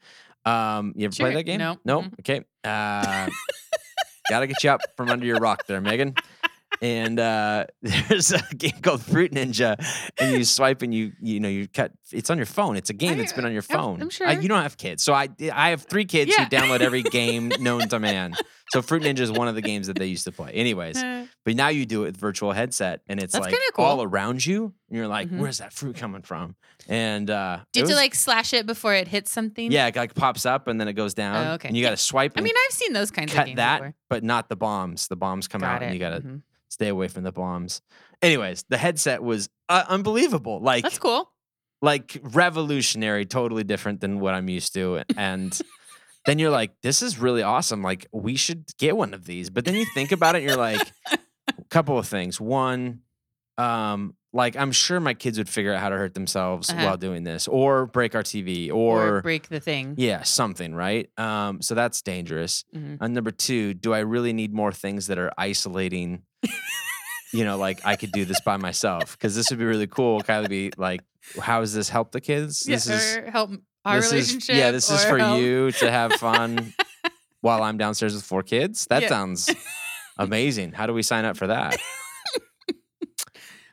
um 0.45 0.93
you 0.97 1.05
ever 1.05 1.15
Sure. 1.15 1.27
play 1.27 1.35
that 1.35 1.45
game 1.45 1.59
No. 1.59 1.79
no 1.85 2.03
Mm-mm. 2.03 2.19
okay 2.21 2.41
uh 2.65 3.29
gotta 4.29 4.47
get 4.49 4.63
you 4.65 4.71
up 4.71 4.81
from 4.97 5.09
under 5.09 5.27
your 5.27 5.39
rock 5.39 5.67
there 5.67 5.81
megan 5.81 6.15
and 6.83 7.19
uh, 7.19 7.65
there's 7.83 8.33
a 8.33 8.43
game 8.57 8.79
called 8.83 9.01
Fruit 9.03 9.33
Ninja, 9.33 9.77
and 10.19 10.37
you 10.37 10.45
swipe 10.45 10.83
and 10.83 10.93
you 10.93 11.13
you 11.23 11.41
know 11.41 11.49
you 11.49 11.69
cut. 11.69 11.93
It's 12.13 12.29
on 12.29 12.37
your 12.37 12.45
phone. 12.47 12.77
It's 12.77 12.91
a 12.91 12.93
game 12.95 13.17
that's 13.17 13.33
been 13.33 13.47
on 13.47 13.53
your 13.53 13.65
I'm- 13.71 13.79
phone. 13.79 14.01
I'm 14.03 14.09
I- 14.09 14.11
sure. 14.11 14.31
you 14.33 14.49
don't 14.49 14.63
have 14.63 14.77
kids, 14.77 15.03
so 15.03 15.15
I 15.15 15.29
I 15.53 15.71
have 15.71 15.83
three 15.85 16.05
kids 16.05 16.35
Yeah. 16.37 16.45
who 16.45 16.51
download 16.57 16.81
every 16.81 17.03
game 17.03 17.51
known 17.61 17.89
to 17.89 17.99
man. 17.99 18.35
So 18.73 18.81
Fruit 18.83 19.03
Ninja 19.03 19.21
is 19.21 19.31
one 19.31 19.49
of 19.49 19.55
the 19.55 19.61
games 19.63 19.87
that 19.87 19.99
they 19.99 20.07
used 20.07 20.25
to 20.25 20.33
play. 20.33 20.51
Anyways, 20.53 21.03
but 21.45 21.57
now 21.57 21.69
you 21.69 21.85
do 21.87 22.03
it 22.03 22.07
with 22.07 22.17
virtual 22.17 22.53
headset, 22.53 23.01
and 23.07 23.23
it's 23.23 23.33
That's 23.35 23.47
like 23.47 23.55
cool. 23.75 23.85
all 23.85 24.03
around 24.03 24.45
you, 24.45 24.73
and 24.89 24.97
you're 24.99 25.09
like, 25.09 25.29
Mhm. 25.29 25.39
"Where's 25.39 25.59
that 25.59 25.73
fruit 25.73 25.97
coming 25.97 26.23
from?" 26.23 26.57
And 26.89 27.31
uh, 27.31 27.61
do 27.73 27.79
you 27.81 27.85
have 27.87 27.91
to 27.91 27.97
like 27.97 28.15
slash 28.15 28.53
it 28.53 28.67
before 28.67 28.95
it 28.95 29.07
hits 29.09 29.31
something? 29.31 29.71
yeah, 29.71 29.87
it 29.87 29.95
like 29.95 30.15
pops 30.15 30.45
up 30.47 30.67
and 30.67 30.81
then 30.81 30.89
it 30.89 30.95
goes 30.95 31.15
down, 31.15 31.47
Oh, 31.47 31.53
okay. 31.55 31.69
and 31.69 31.77
you 31.77 31.83
got 31.85 31.91
to 31.91 31.97
swipe. 31.97 32.33
I 32.37 32.41
mean, 32.41 32.55
I've 32.67 32.75
seen 32.75 32.93
those 32.93 33.11
kinds 33.13 33.31
of 33.33 33.37
cut 33.37 33.47
games 33.47 33.57
that, 33.59 33.79
before. 33.79 33.95
but 34.11 34.25
not 34.25 34.49
the 34.49 34.57
bombs. 34.57 35.07
The 35.07 35.15
bombs 35.17 35.47
come 35.49 35.61
Got 35.61 35.77
out, 35.77 35.83
it. 35.83 35.85
and 35.87 35.95
you 35.95 36.01
got 36.01 36.11
to 36.11 36.21
Mhm. 36.21 36.43
Stay 36.73 36.89
away 36.89 37.09
from 37.09 37.23
the 37.25 37.33
bombs. 37.33 37.83
Anyways, 38.23 38.65
the 38.69 38.77
headset 38.79 39.23
was 39.23 39.49
uh, 39.69 39.85
unbelievable. 39.89 40.61
Like 40.61 40.83
That's 40.85 40.99
cool. 40.99 41.31
like 41.81 42.19
revolutionary, 42.23 43.27
totally 43.27 43.65
different 43.65 44.01
than 44.01 44.21
what 44.21 44.35
I'm 44.35 44.49
used 44.49 44.75
to. 44.75 45.03
And 45.17 45.59
then 46.27 46.39
you're 46.39 46.51
like, 46.51 46.73
this 46.83 47.03
is 47.03 47.19
really 47.19 47.43
awesome. 47.43 47.83
Like 47.83 48.07
we 48.13 48.37
should 48.37 48.65
get 48.79 48.97
one 48.97 49.13
of 49.15 49.25
these. 49.27 49.51
But 49.51 49.65
then 49.65 49.75
you 49.75 49.85
think 49.95 50.13
about 50.13 50.37
it, 50.37 50.43
you're 50.43 50.57
like, 50.57 50.81
a 51.11 51.19
couple 51.71 51.99
of 51.99 52.07
things. 52.07 52.41
One, 52.41 53.01
um, 53.59 54.15
like 54.33 54.57
I'm 54.57 54.73
sure 54.73 54.99
my 55.01 55.13
kids 55.15 55.37
would 55.37 55.49
figure 55.49 55.75
out 55.75 55.81
how 55.81 55.91
to 55.91 55.97
hurt 55.97 56.15
themselves 56.15 56.71
Uh-huh. 56.71 56.85
while 56.87 56.97
doing 56.97 57.23
this, 57.25 57.49
or 57.49 57.85
break 57.87 58.15
our 58.15 58.23
TV, 58.23 58.73
Or, 58.73 59.17
or, 59.17 59.21
break 59.23 59.49
the 59.49 59.61
thing. 59.61 59.95
yeah, 59.99 60.23
something, 60.23 60.75
right? 60.75 61.11
Um, 61.19 61.61
so 61.61 61.75
that's 61.75 62.01
dangerous. 62.01 62.65
Mhm. 62.75 62.97
And 63.01 63.13
number 63.15 63.31
two, 63.31 63.75
do 63.75 63.93
I 63.93 63.99
really 63.99 64.33
need 64.33 64.55
more 64.55 64.73
things 64.73 65.09
that 65.09 65.19
are 65.19 65.33
isolating? 65.37 66.23
You 67.33 67.45
know, 67.45 67.57
like 67.57 67.81
I 67.85 67.97
could 67.97 68.13
do 68.13 68.25
this 68.25 68.41
by 68.41 68.57
myself 68.57 69.13
because 69.19 69.35
this 69.35 69.51
would 69.51 69.59
be 69.59 69.65
really 69.65 69.87
cool. 69.87 70.21
Of 70.21 70.49
be 70.49 70.73
like, 70.77 71.01
how 71.41 71.61
does 71.61 71.73
this 71.75 71.89
help 71.89 72.13
the 72.13 72.21
kids? 72.21 72.61
This 72.61 72.87
is 72.89 73.17
help 73.29 73.51
our 73.85 73.97
this 73.97 74.07
is 74.07 74.13
relationship. 74.13 74.57
yeah, 74.57 74.71
this 74.71 74.91
is 74.91 75.05
for 75.05 75.19
help- 75.19 75.41
you 75.41 75.71
to 75.73 75.91
have 75.91 76.13
fun 76.15 76.73
while 77.41 77.63
I'm 77.63 77.79
downstairs 77.79 78.15
with 78.15 78.25
four 78.25 78.43
kids. 78.43 78.87
That 78.91 79.03
Yeah. 79.03 79.09
sounds 79.09 79.51
amazing. 80.19 80.73
How 80.73 80.87
do 80.87 80.93
we 80.95 81.03
sign 81.03 81.25
up 81.25 81.37
for 81.37 81.47
that? 81.49 81.77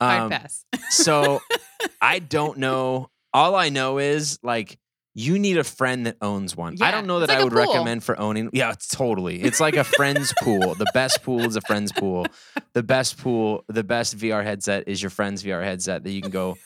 Um, 0.01 0.29
pass. 0.29 0.63
so 0.91 1.41
I 2.01 2.19
don't 2.19 2.57
know. 2.59 3.09
All 3.33 3.53
I 3.55 3.67
know 3.67 3.97
is 3.97 4.39
like 4.41 4.79
you 5.19 5.38
need 5.38 5.57
a 5.57 5.63
friend 5.63 6.05
that 6.05 6.15
owns 6.21 6.55
one. 6.55 6.75
I 6.81 6.91
don't 6.91 7.05
know 7.07 7.19
that 7.19 7.29
like 7.29 7.39
I 7.39 7.43
would 7.43 7.51
pool. 7.53 7.61
recommend 7.73 8.03
for 8.03 8.17
owning. 8.19 8.49
Yeah, 8.53 8.71
it's 8.71 8.88
totally. 8.88 9.41
It's 9.41 9.59
like 9.59 9.75
a 9.75 9.83
friend's 9.83 10.33
pool. 10.41 10.75
The 10.75 10.89
best 10.93 11.23
pool 11.23 11.41
is 11.41 11.55
a 11.57 11.61
friend's 11.61 11.91
pool. 11.91 12.25
The 12.73 12.83
best 12.83 13.17
pool, 13.17 13.65
the 13.67 13.83
best 13.83 14.17
VR 14.17 14.43
headset 14.43 14.88
is 14.88 15.01
your 15.03 15.09
friend's 15.09 15.43
VR 15.43 15.63
headset 15.63 16.03
that 16.03 16.11
you 16.11 16.21
can 16.21 16.31
go. 16.31 16.57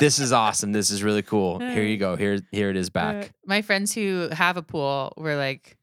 This 0.00 0.18
is 0.18 0.32
awesome. 0.32 0.72
This 0.72 0.90
is 0.90 1.02
really 1.02 1.22
cool. 1.22 1.58
Here 1.58 1.84
you 1.84 1.96
go. 1.96 2.16
Here, 2.16 2.40
here 2.50 2.68
it 2.70 2.76
is 2.76 2.88
Uh, 2.88 2.92
back. 2.92 3.32
my 3.46 3.62
friends 3.62 3.94
who 3.94 4.28
have 4.32 4.56
a 4.56 4.62
pool 4.62 5.12
were 5.16 5.36
like 5.36 5.76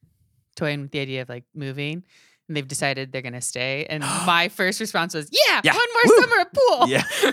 toying 0.55 0.81
with 0.81 0.91
the 0.91 0.99
idea 0.99 1.21
of 1.23 1.29
like 1.29 1.45
moving. 1.55 2.03
And 2.47 2.57
they've 2.57 2.67
decided 2.67 3.11
they're 3.11 3.21
gonna 3.21 3.41
stay. 3.41 3.85
And 3.89 4.01
my 4.25 4.49
first 4.49 4.79
response 4.79 5.13
was, 5.13 5.29
"Yeah, 5.31 5.61
Yeah. 5.63 5.73
one 5.75 5.87
more 5.93 6.03
Woo. 6.15 6.21
summer 6.21 6.41
of 6.41 6.47
pool." 6.53 6.89
Yeah. 6.89 7.03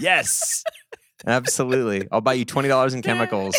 yes. 0.00 0.64
Absolutely. 1.26 2.06
I'll 2.12 2.20
buy 2.20 2.34
you 2.34 2.44
twenty 2.44 2.68
dollars 2.68 2.94
in 2.94 3.02
chemicals, 3.02 3.54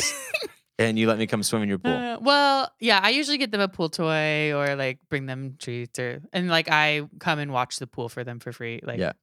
and 0.79 0.97
you 0.99 1.07
let 1.07 1.17
me 1.17 1.27
come 1.27 1.41
swim 1.43 1.63
in 1.63 1.69
your 1.69 1.79
pool. 1.79 1.93
Uh, 1.93 2.17
well, 2.19 2.71
yeah, 2.79 2.99
I 3.01 3.09
usually 3.09 3.37
get 3.37 3.51
them 3.51 3.61
a 3.61 3.67
pool 3.67 3.89
toy 3.89 4.53
or 4.53 4.75
like 4.75 4.99
bring 5.09 5.25
them 5.25 5.55
treats 5.59 5.97
or 5.99 6.21
and 6.33 6.47
like 6.49 6.69
I 6.71 7.07
come 7.19 7.39
and 7.39 7.51
watch 7.51 7.77
the 7.77 7.87
pool 7.87 8.09
for 8.09 8.23
them 8.23 8.39
for 8.39 8.51
free. 8.51 8.81
Like, 8.83 8.99
Yeah. 8.99 9.13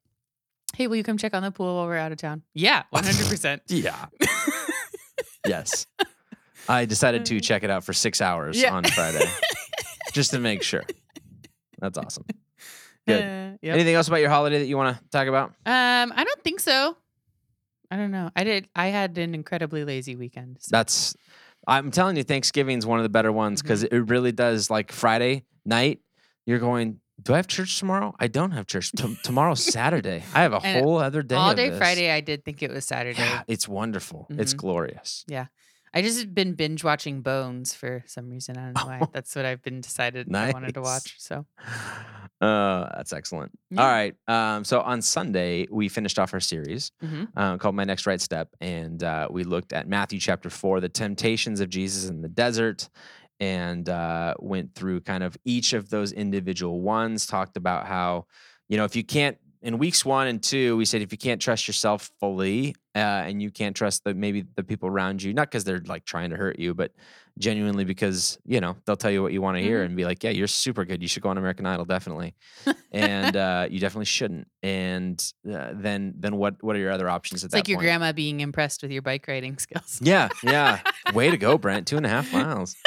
hey, 0.75 0.87
will 0.87 0.97
you 0.97 1.05
come 1.05 1.19
check 1.19 1.35
on 1.35 1.43
the 1.43 1.51
pool 1.53 1.77
while 1.77 1.87
we're 1.87 1.97
out 1.97 2.13
of 2.13 2.19
town? 2.19 2.43
Yeah, 2.55 2.83
one 2.91 3.05
hundred 3.05 3.27
percent. 3.29 3.63
Yeah. 3.69 4.07
yes. 5.47 5.87
I 6.69 6.85
decided 6.85 7.27
to 7.27 7.41
check 7.41 7.65
it 7.65 7.71
out 7.71 7.85
for 7.85 7.93
six 7.93 8.21
hours 8.21 8.61
Yeah. 8.61 8.73
on 8.73 8.85
Friday 8.85 9.29
just 10.13 10.31
to 10.31 10.39
make 10.39 10.63
sure. 10.63 10.85
That's 11.81 11.99
awesome. 11.99 12.25
Good. 13.07 13.21
Uh, 13.21 13.57
yep. 13.61 13.75
Anything 13.75 13.97
else 13.97 14.07
about 14.07 14.21
your 14.21 14.31
holiday 14.31 14.61
that 14.61 14.67
you 14.67 14.77
want 14.77 14.97
to 14.97 15.03
talk 15.11 15.27
about? 15.27 15.49
Um, 15.67 16.13
I 16.15 16.23
don't 16.25 16.45
think 16.45 16.61
so. 16.61 16.97
I 17.93 17.97
don't 17.97 18.11
know. 18.11 18.31
I 18.35 18.45
did. 18.45 18.69
I 18.75 18.87
had 18.89 19.19
an 19.19 19.35
incredibly 19.35 19.85
lazy 19.85 20.17
weekend. 20.17 20.57
so- 20.61 20.69
That's, 20.71 21.15
I'm 21.69 21.91
telling 21.91 22.17
you, 22.17 22.23
Thanksgiving's 22.25 22.87
one 22.87 22.99
of 22.99 23.03
the 23.03 23.11
better 23.11 23.31
ones 23.31 23.61
because 23.61 23.85
Mm-hmm. 23.85 23.95
it 23.95 24.11
really 24.11 24.33
does. 24.33 24.71
Like 24.71 24.91
Friday 24.91 25.45
night, 25.67 26.01
you're 26.47 26.59
going, 26.59 27.01
Do 27.23 27.35
I 27.35 27.37
have 27.37 27.47
church 27.47 27.79
tomorrow? 27.79 28.15
I 28.19 28.29
don't 28.29 28.53
have 28.53 28.67
church. 28.67 28.91
T- 28.93 29.17
tomorrow's 29.23 29.63
Saturday. 29.79 30.25
I 30.35 30.41
have 30.43 30.55
a 30.55 30.61
And 30.65 30.83
whole 30.85 30.97
other 30.99 31.23
day. 31.23 31.37
All 31.37 31.55
day. 31.55 31.71
Friday, 31.77 32.11
I 32.11 32.21
did 32.23 32.45
think 32.45 32.63
it 32.63 32.71
was 32.71 32.85
Saturday. 32.87 33.19
Yeah, 33.21 33.43
it's 33.47 33.69
wonderful. 33.69 34.27
It's 34.31 34.55
Mhm. 34.55 34.57
glorious. 34.57 35.25
I 35.95 36.03
just 36.03 36.35
been 36.35 36.55
binge 36.55 36.83
watching 36.85 37.21
Bones 37.21 37.75
for 37.75 38.03
some 38.07 38.31
reason. 38.31 38.57
I 38.57 38.65
don't 38.67 38.77
know 38.77 38.87
why. 38.87 39.03
That's 39.13 39.37
what 39.37 39.45
I've 39.45 39.63
been 39.63 39.81
decided 39.81 40.35
I 40.35 40.51
wanted 40.51 40.75
to 40.75 40.81
watch. 40.81 41.17
So 41.19 41.47
Uh, 42.43 42.91
that's 42.97 43.13
excellent. 43.13 43.53
Yeah. 43.71 43.83
All 43.83 43.89
right. 43.89 44.17
Um, 44.27 44.65
so 44.65 44.81
on 44.81 45.01
Sunday, 45.01 45.69
we 45.71 45.89
finished 45.89 46.19
off 46.19 46.35
our 46.35 46.41
series 46.41 46.91
mhm. 47.01 47.29
uh, 47.37 47.57
called 47.57 47.77
My 47.77 47.85
Next 47.85 48.05
Right 48.05 48.21
Step. 48.21 48.49
And 48.61 49.05
uh, 49.05 49.29
we 49.31 49.45
looked 49.45 49.73
at 49.73 49.87
Matthew 49.87 50.19
chapter 50.19 50.51
four, 50.51 50.81
the 50.81 50.89
temptations 50.89 51.61
of 51.61 51.69
Jesus 51.71 52.11
in 52.11 52.21
the 52.21 52.29
desert, 52.29 52.89
and 53.39 53.89
uh, 53.89 54.35
went 54.41 54.75
through 54.75 55.03
kind 55.03 55.23
of 55.23 55.37
each 55.45 55.73
of 55.73 55.89
those 55.89 56.11
individual 56.11 56.81
ones, 56.81 57.27
talked 57.27 57.57
about 57.57 57.87
how, 57.87 58.27
you 58.69 58.77
know, 58.77 58.85
if 58.85 58.97
you 58.97 59.05
can't, 59.05 59.39
in 59.63 59.79
weeks 59.79 60.05
one 60.05 60.27
and 60.27 60.43
two, 60.43 60.77
we 60.77 60.85
said 60.85 61.03
if 61.03 61.13
you 61.13 61.19
can't 61.19 61.41
trust 61.41 61.67
yourself 61.69 62.11
fully 62.21 62.75
uh, 62.95 62.99
and 62.99 63.41
you 63.41 63.51
can't 63.51 63.75
trust 63.77 64.05
the 64.05 64.13
maybe 64.15 64.45
the 64.57 64.65
people 64.65 64.89
around 64.89 65.23
you, 65.23 65.33
not 65.33 65.49
because 65.51 65.65
they're 65.65 65.83
like 65.87 66.05
trying 66.05 66.31
to 66.31 66.37
hurt 66.37 66.59
you, 66.59 66.75
but 66.75 66.93
genuinely 67.39 67.85
because, 67.85 68.39
you 68.45 68.61
know, 68.61 68.77
they'll 68.85 68.97
tell 68.97 69.11
you 69.11 69.23
what 69.23 69.33
you 69.33 69.41
want 69.41 69.57
to 69.57 69.63
hear 69.63 69.81
Mhm. 69.83 69.87
and 69.87 69.97
be 69.97 70.05
like, 70.05 70.23
yeah, 70.23 70.31
you're 70.31 70.47
super 70.49 70.85
good. 70.85 71.01
You 71.01 71.09
should 71.09 71.23
go 71.23 71.31
on 71.31 71.39
American 71.39 71.65
Idol, 71.65 71.85
definitely. 71.87 72.35
and 72.93 73.37
uh, 73.47 73.69
you 73.71 73.79
definitely 73.79 74.05
shouldn't. 74.07 74.49
And 74.63 75.19
uh, 75.51 75.71
then 75.75 76.15
then 76.19 76.37
what 76.37 76.63
what 76.63 76.77
are 76.77 76.81
your 76.81 76.91
other 76.91 77.09
options 77.09 77.43
at 77.43 77.47
it's 77.47 77.53
that 77.53 77.59
like 77.59 77.69
your 77.69 77.79
point? 77.79 77.87
grandma 77.87 78.13
being 78.13 78.41
impressed 78.41 78.83
with 78.83 78.91
your 78.91 79.03
bike 79.03 79.27
riding 79.29 79.57
skills. 79.59 80.01
Yeah, 80.03 80.29
yeah. 80.43 80.81
Way 81.15 81.31
to 81.31 81.37
go, 81.39 81.57
Brent. 81.57 81.87
Two 81.87 81.97
and 81.97 82.05
a 82.05 82.09
half 82.11 82.31
miles. 82.35 82.75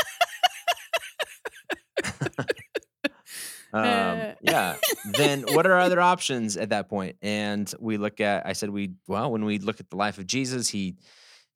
um, 3.80 4.36
yeah. 4.42 4.78
Then 5.18 5.42
what 5.54 5.66
are 5.68 5.78
other 5.78 6.00
options 6.02 6.58
at 6.58 6.70
that 6.70 6.90
point? 6.90 7.18
And 7.22 7.72
we 7.80 7.98
look 7.98 8.22
at, 8.22 8.46
I 8.46 8.54
said, 8.54 8.70
we, 8.70 8.92
well, 9.08 9.32
when 9.32 9.46
we 9.46 9.60
look 9.60 9.80
at 9.80 9.90
the 9.90 9.96
life 9.98 10.18
of 10.18 10.28
Jesus, 10.28 10.68
he 10.70 10.96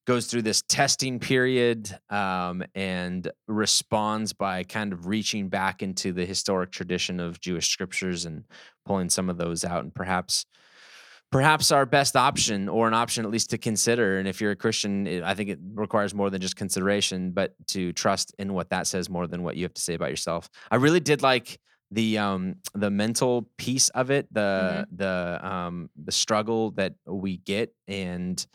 goes 0.06 0.26
through 0.28 0.42
this 0.42 0.64
testing 0.68 1.20
period 1.20 1.96
um, 2.10 2.64
and 2.74 3.30
responds 3.48 4.34
by 4.34 4.64
kind 4.64 4.92
of 4.92 5.06
reaching 5.08 5.50
back 5.50 5.84
into 5.84 6.12
the 6.12 6.26
historic 6.26 6.72
tradition 6.72 7.20
of 7.20 7.40
Jewish 7.40 7.70
scriptures 7.70 8.26
and 8.26 8.44
pulling 8.86 9.10
some 9.10 9.30
of 9.30 9.38
those 9.38 9.64
out 9.64 9.84
and 9.84 9.94
perhaps 9.94 10.46
perhaps 11.32 11.72
our 11.72 11.86
best 11.86 12.16
option 12.16 12.68
or 12.68 12.88
an 12.88 12.94
option 12.96 13.24
at 13.24 13.30
least 13.30 13.52
to 13.52 13.58
consider 13.60 14.18
and 14.18 14.28
if 14.28 14.42
you're 14.42 14.50
a 14.50 14.56
christian 14.56 15.06
it- 15.06 15.22
i 15.24 15.36
think 15.36 15.48
it 15.50 15.60
requires 15.76 16.12
more 16.14 16.32
than 16.32 16.42
just 16.42 16.56
consideration 16.56 17.30
but 17.32 17.54
to 17.68 17.94
trust 17.94 18.34
in 18.40 18.52
what 18.54 18.70
that 18.72 18.88
says 18.88 19.12
more 19.12 19.28
than 19.28 19.44
what 19.44 19.56
you 19.56 19.64
have 19.64 19.74
to 19.74 19.82
say 19.82 19.94
about 19.94 20.10
yourself 20.10 20.50
i 20.72 20.76
really 20.76 21.00
did 21.00 21.22
like 21.22 21.60
the 21.92 22.18
um 22.18 22.56
the 22.74 22.90
mental 22.92 23.48
piece 23.58 23.90
of 23.90 24.12
it 24.12 24.28
the 24.34 24.86
the 24.96 25.40
um 25.42 25.90
the 25.96 26.12
struggle 26.12 26.72
that 26.72 26.94
we 27.06 27.38
get 27.38 27.74
and 27.88 28.46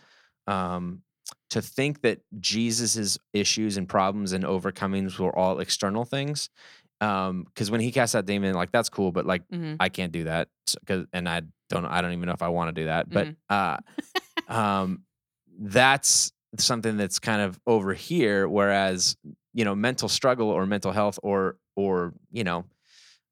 um 0.47 1.03
to 1.51 1.61
think 1.63 2.03
that 2.03 2.21
jesus's 2.39 3.19
issues 3.33 3.77
and 3.77 3.89
problems 3.89 4.33
and 4.33 4.45
overcomings 4.45 5.19
were 5.19 5.37
all 5.37 5.59
external 5.61 6.05
things 6.05 6.49
um 7.01 7.45
because 7.45 7.71
when 7.71 7.81
he 7.81 7.91
cast 7.91 8.15
out 8.15 8.27
demon 8.27 8.55
like 8.55 8.71
that's 8.73 8.89
cool 8.89 9.11
but 9.13 9.27
like 9.27 9.43
Mhm. 9.53 9.77
I 9.81 9.89
can't 9.89 10.13
do 10.13 10.25
that 10.25 10.49
because 10.81 11.07
and 11.13 11.29
I 11.29 11.43
don't 11.69 11.85
I 11.87 12.01
don't 12.01 12.13
even 12.13 12.27
know 12.27 12.33
if 12.35 12.43
I 12.43 12.49
want 12.49 12.69
to 12.75 12.81
do 12.83 12.87
that. 12.87 13.11
But 13.11 13.29
uh 13.49 13.79
um 14.49 15.03
that's 15.59 16.33
something 16.59 16.97
that's 16.97 17.19
kind 17.19 17.41
of 17.43 17.59
over 17.67 17.93
here 17.95 18.49
whereas 18.49 19.17
you 19.53 19.65
know 19.65 19.75
mental 19.75 20.09
struggle 20.09 20.49
or 20.51 20.67
mental 20.67 20.93
health 20.93 21.19
or 21.23 21.57
or 21.77 22.15
you 22.31 22.45
know 22.45 22.65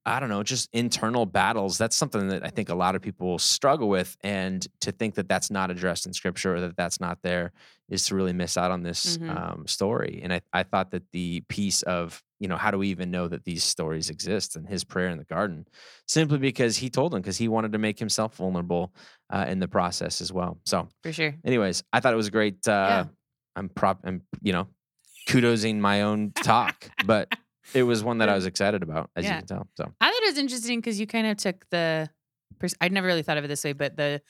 I 0.04 0.18
don't 0.20 0.28
know 0.28 0.42
just 0.42 0.68
internal 0.72 1.26
battles 1.26 1.78
that's 1.78 1.94
something 1.96 2.28
that 2.28 2.44
I 2.44 2.48
think 2.48 2.68
a 2.68 2.74
lot 2.74 2.96
of 2.96 3.02
people 3.02 3.38
struggle 3.38 3.88
with 3.88 4.16
and 4.24 4.66
to 4.80 4.90
think 4.90 5.14
that 5.14 5.28
that's 5.28 5.50
not 5.50 5.70
addressed 5.70 6.06
in 6.06 6.12
scripture 6.12 6.56
or 6.56 6.60
that 6.60 6.76
that's 6.76 7.00
not 7.00 7.18
there 7.22 7.52
is 7.88 8.04
to 8.06 8.14
really 8.16 8.32
miss 8.32 8.56
out 8.56 8.70
on 8.72 8.82
this 8.82 9.18
Mhm. 9.18 9.30
um, 9.30 9.66
story 9.66 10.20
and 10.24 10.32
I, 10.32 10.40
I 10.52 10.62
thought 10.64 10.90
that 10.90 11.04
the 11.12 11.42
piece 11.48 11.82
of 11.82 12.20
you 12.40 12.48
know 12.48 12.56
how 12.56 12.72
do 12.72 12.78
we 12.78 12.88
even 12.88 13.10
know 13.12 13.28
that 13.28 13.44
these 13.44 13.62
stories 13.62 14.10
exist 14.10 14.56
and 14.56 14.66
his 14.68 14.82
prayer 14.82 15.08
in 15.08 15.18
the 15.18 15.24
garden 15.24 15.66
simply 16.08 16.38
because 16.38 16.76
he 16.78 16.90
told 16.90 17.12
them 17.12 17.20
because 17.20 17.36
he 17.36 17.46
wanted 17.46 17.70
to 17.72 17.78
make 17.78 17.98
himself 18.00 18.34
vulnerable 18.36 18.92
uh, 19.30 19.44
in 19.48 19.60
the 19.60 19.68
process 19.68 20.20
as 20.20 20.32
well 20.32 20.58
so 20.64 20.88
For 21.04 21.12
sure. 21.12 21.34
anyways 21.44 21.84
i 21.92 22.00
thought 22.00 22.12
it 22.12 22.16
was 22.16 22.30
great 22.30 22.66
uh, 22.66 23.04
i'm 23.54 23.68
prop 23.68 24.00
i'm 24.04 24.22
you 24.40 24.52
know 24.52 24.66
kudosing 25.28 25.78
my 25.78 26.02
own 26.02 26.32
talk 26.42 26.90
but 27.06 27.28
it 27.74 27.82
was 27.84 28.02
one 28.04 28.18
that 28.18 28.28
i 28.28 28.34
was 28.34 28.46
excited 28.46 28.82
about 28.82 29.10
as 29.16 29.24
Yeah. 29.24 29.34
you 29.36 29.38
can 29.40 29.46
tell 29.46 29.68
so 29.76 29.92
I 30.00 30.06
thought 30.10 30.22
it 30.22 30.30
was 30.30 30.38
interesting 30.38 30.78
because 30.80 30.98
you 31.00 31.06
kind 31.06 31.26
of 31.26 31.36
took 31.36 31.68
the. 31.70 32.10
pers- 32.58 32.74
I'd 32.80 32.92
never 32.92 33.06
really 33.06 33.22
thought 33.22 33.38
of 33.38 33.44
it 33.44 33.48
this 33.48 33.64
way, 33.64 33.72
but 33.72 33.96
the 33.96 34.20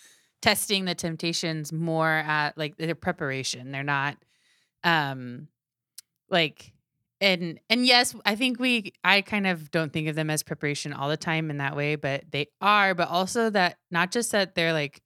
testing 0.41 0.85
the 0.85 0.95
temptations 0.95 1.73
more 1.73 2.09
at 2.11 2.57
like 2.59 2.77
their 2.77 2.95
preparation. 2.95 3.71
They're 3.73 3.83
not, 3.83 4.17
um, 4.85 5.49
like, 6.31 6.73
and 7.21 7.61
and 7.71 7.87
yes, 7.87 8.15
I 8.27 8.35
think 8.37 8.59
we. 8.59 8.93
I 9.05 9.21
kind 9.23 9.47
of 9.47 9.71
don't 9.71 9.93
think 9.93 10.09
of 10.09 10.15
them 10.17 10.31
as 10.31 10.43
preparation 10.43 10.93
all 10.93 11.09
the 11.09 11.17
time 11.17 11.51
in 11.51 11.59
that 11.59 11.77
way, 11.77 11.97
but 11.97 12.25
they 12.31 12.49
are. 12.61 12.95
But 12.95 13.09
also 13.09 13.51
that 13.51 13.79
not 13.91 14.11
just 14.13 14.33
that 14.33 14.55
they're 14.55 14.73
like. 14.73 15.01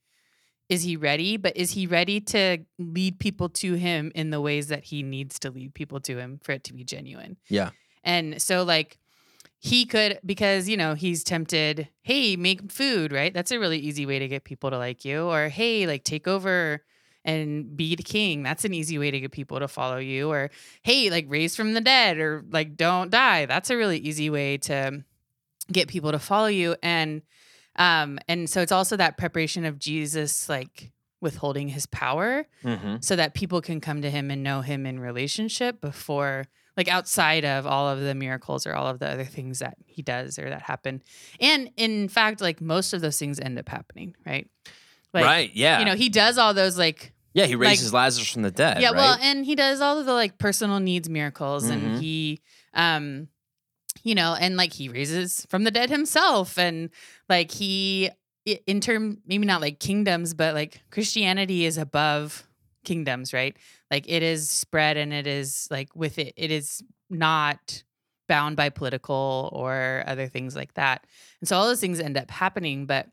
Is 0.69 0.83
he 0.83 0.97
ready? 0.97 1.37
But 1.37 1.57
is 1.57 1.71
he 1.71 1.87
ready 1.87 2.21
to 2.23 2.59
lead 2.77 3.21
people 3.21 3.49
to 3.51 3.75
him 3.75 4.11
in 4.17 4.31
the 4.31 4.41
ways 4.41 4.67
that 4.67 4.83
he 4.83 5.05
needs 5.05 5.39
to 5.41 5.51
lead 5.53 5.75
people 5.75 6.01
to 6.01 6.19
him 6.19 6.41
for 6.43 6.51
it 6.51 6.65
to 6.65 6.75
be 6.75 6.83
genuine? 6.83 7.37
yeah 7.49 7.71
And 8.07 8.41
so 8.41 8.63
like 8.63 8.99
he 9.59 9.85
could 9.85 10.21
because 10.25 10.69
you 10.69 10.77
know 10.77 10.95
he's 10.95 11.23
tempted, 11.23 11.89
hey, 12.03 12.37
make 12.37 12.73
food, 12.73 13.13
right? 13.13 13.35
That's 13.35 13.51
a 13.51 13.59
really 13.59 13.79
easy 13.79 14.07
way 14.07 14.19
to 14.19 14.29
get 14.29 14.45
people 14.45 14.71
to 14.71 14.79
like 14.79 15.05
you 15.05 15.25
or 15.27 15.49
hey, 15.49 15.87
like 15.87 16.05
take 16.05 16.27
over 16.27 16.83
and 17.25 17.77
be 17.77 17.97
the 17.97 18.05
king. 18.05 18.45
That's 18.45 18.65
an 18.65 18.73
easy 18.73 18.97
way 18.99 19.11
to 19.11 19.21
get 19.21 19.33
people 19.33 19.59
to 19.59 19.67
follow 19.67 19.99
you 19.99 20.31
or 20.31 20.51
hey, 20.83 21.11
like 21.11 21.27
raise 21.29 21.57
from 21.57 21.75
the 21.75 21.81
dead 21.81 22.19
or 22.19 22.45
like 22.49 22.77
don't 22.77 23.11
die. 23.11 23.47
That's 23.47 23.69
a 23.69 23.77
really 23.77 23.99
easy 23.99 24.31
way 24.31 24.57
to 24.59 25.05
get 25.71 25.89
people 25.89 26.13
to 26.13 26.19
follow 26.21 26.47
you 26.47 26.77
and 26.81 27.23
um 27.75 28.21
and 28.29 28.49
so 28.49 28.63
it's 28.63 28.71
also 28.71 28.97
that 28.97 29.19
preparation 29.19 29.65
of 29.65 29.81
Jesus 29.81 30.49
like 30.49 30.93
withholding 31.21 31.69
his 31.69 31.87
power 31.87 32.47
mm-hmm. 32.63 32.97
so 33.01 33.17
that 33.17 33.35
people 33.35 33.61
can 33.61 33.81
come 33.81 34.01
to 34.03 34.11
him 34.11 34.31
and 34.31 34.45
know 34.45 34.61
him 34.61 34.87
in 34.87 35.01
relationship 35.01 35.81
before 35.81 36.47
like 36.77 36.89
outside 36.89 37.45
of 37.45 37.67
all 37.67 37.89
of 37.89 38.01
the 38.01 38.15
miracles 38.15 38.67
or 38.67 38.75
all 38.75 38.87
of 38.87 38.99
the 38.99 39.09
other 39.09 39.25
things 39.25 39.59
that 39.61 39.77
he 39.87 40.03
does 40.03 40.39
or 40.39 40.49
that 40.51 40.63
happen 40.63 41.03
and 41.41 41.71
in 41.77 42.09
fact 42.09 42.41
like 42.41 42.61
most 42.61 42.93
of 42.93 43.01
those 43.01 43.19
things 43.19 43.41
end 43.41 43.59
up 43.59 43.69
happening 43.69 44.15
right 44.27 44.49
like 45.15 45.25
right 45.25 45.51
yeah 45.55 45.79
you 45.79 45.85
know 45.85 45.95
he 45.95 46.09
does 46.09 46.37
all 46.39 46.53
those 46.55 46.77
like 46.79 47.13
yeah 47.35 47.47
he 47.47 47.55
like- 47.57 47.69
raises 47.69 47.93
lazarus 47.93 48.31
from 48.31 48.43
the 48.43 48.51
dead 48.51 48.81
yeah 48.81 48.89
right? 48.89 48.97
well 48.97 49.19
and 49.21 49.45
he 49.47 49.55
does 49.55 49.81
all 49.81 49.99
of 49.99 50.07
the 50.07 50.13
like 50.13 50.39
personal 50.39 50.81
needs 50.81 51.09
miracles 51.09 51.65
Mhm. 51.65 51.71
and 51.73 52.03
he 52.03 52.41
um 52.75 53.29
you 54.03 54.15
know 54.15 54.37
and 54.39 54.57
like 54.57 54.73
he 54.73 54.89
raises 54.89 55.47
from 55.49 55.65
the 55.65 55.71
dead 55.71 55.89
himself 55.91 56.59
and 56.59 56.91
like 57.29 57.51
he 57.51 58.11
in 58.67 58.81
term 58.81 59.19
maybe 59.27 59.45
not 59.47 59.61
like 59.61 59.81
kingdoms 59.81 60.33
but 60.35 60.55
like 60.55 60.83
christianity 60.91 61.65
is 61.65 61.79
above 61.79 62.46
kingdoms 62.87 63.35
right? 63.35 63.55
Like 63.91 64.07
it 64.09 64.23
is 64.23 64.49
spread 64.49 64.97
and 64.97 65.13
it 65.13 65.27
is 65.27 65.69
like 65.71 65.95
with 65.95 66.19
it 66.19 66.33
it 66.37 66.51
is 66.51 66.83
not 67.11 67.85
bound 68.29 68.57
by 68.57 68.71
political 68.71 69.51
or 69.53 70.03
other 70.07 70.27
things 70.27 70.57
like 70.57 70.75
that. 70.75 71.07
And 71.41 71.49
so 71.49 71.57
all 71.57 71.67
those 71.67 71.81
things 71.81 72.01
end 72.01 72.17
up 72.17 72.31
happening 72.31 72.87
but 72.87 73.09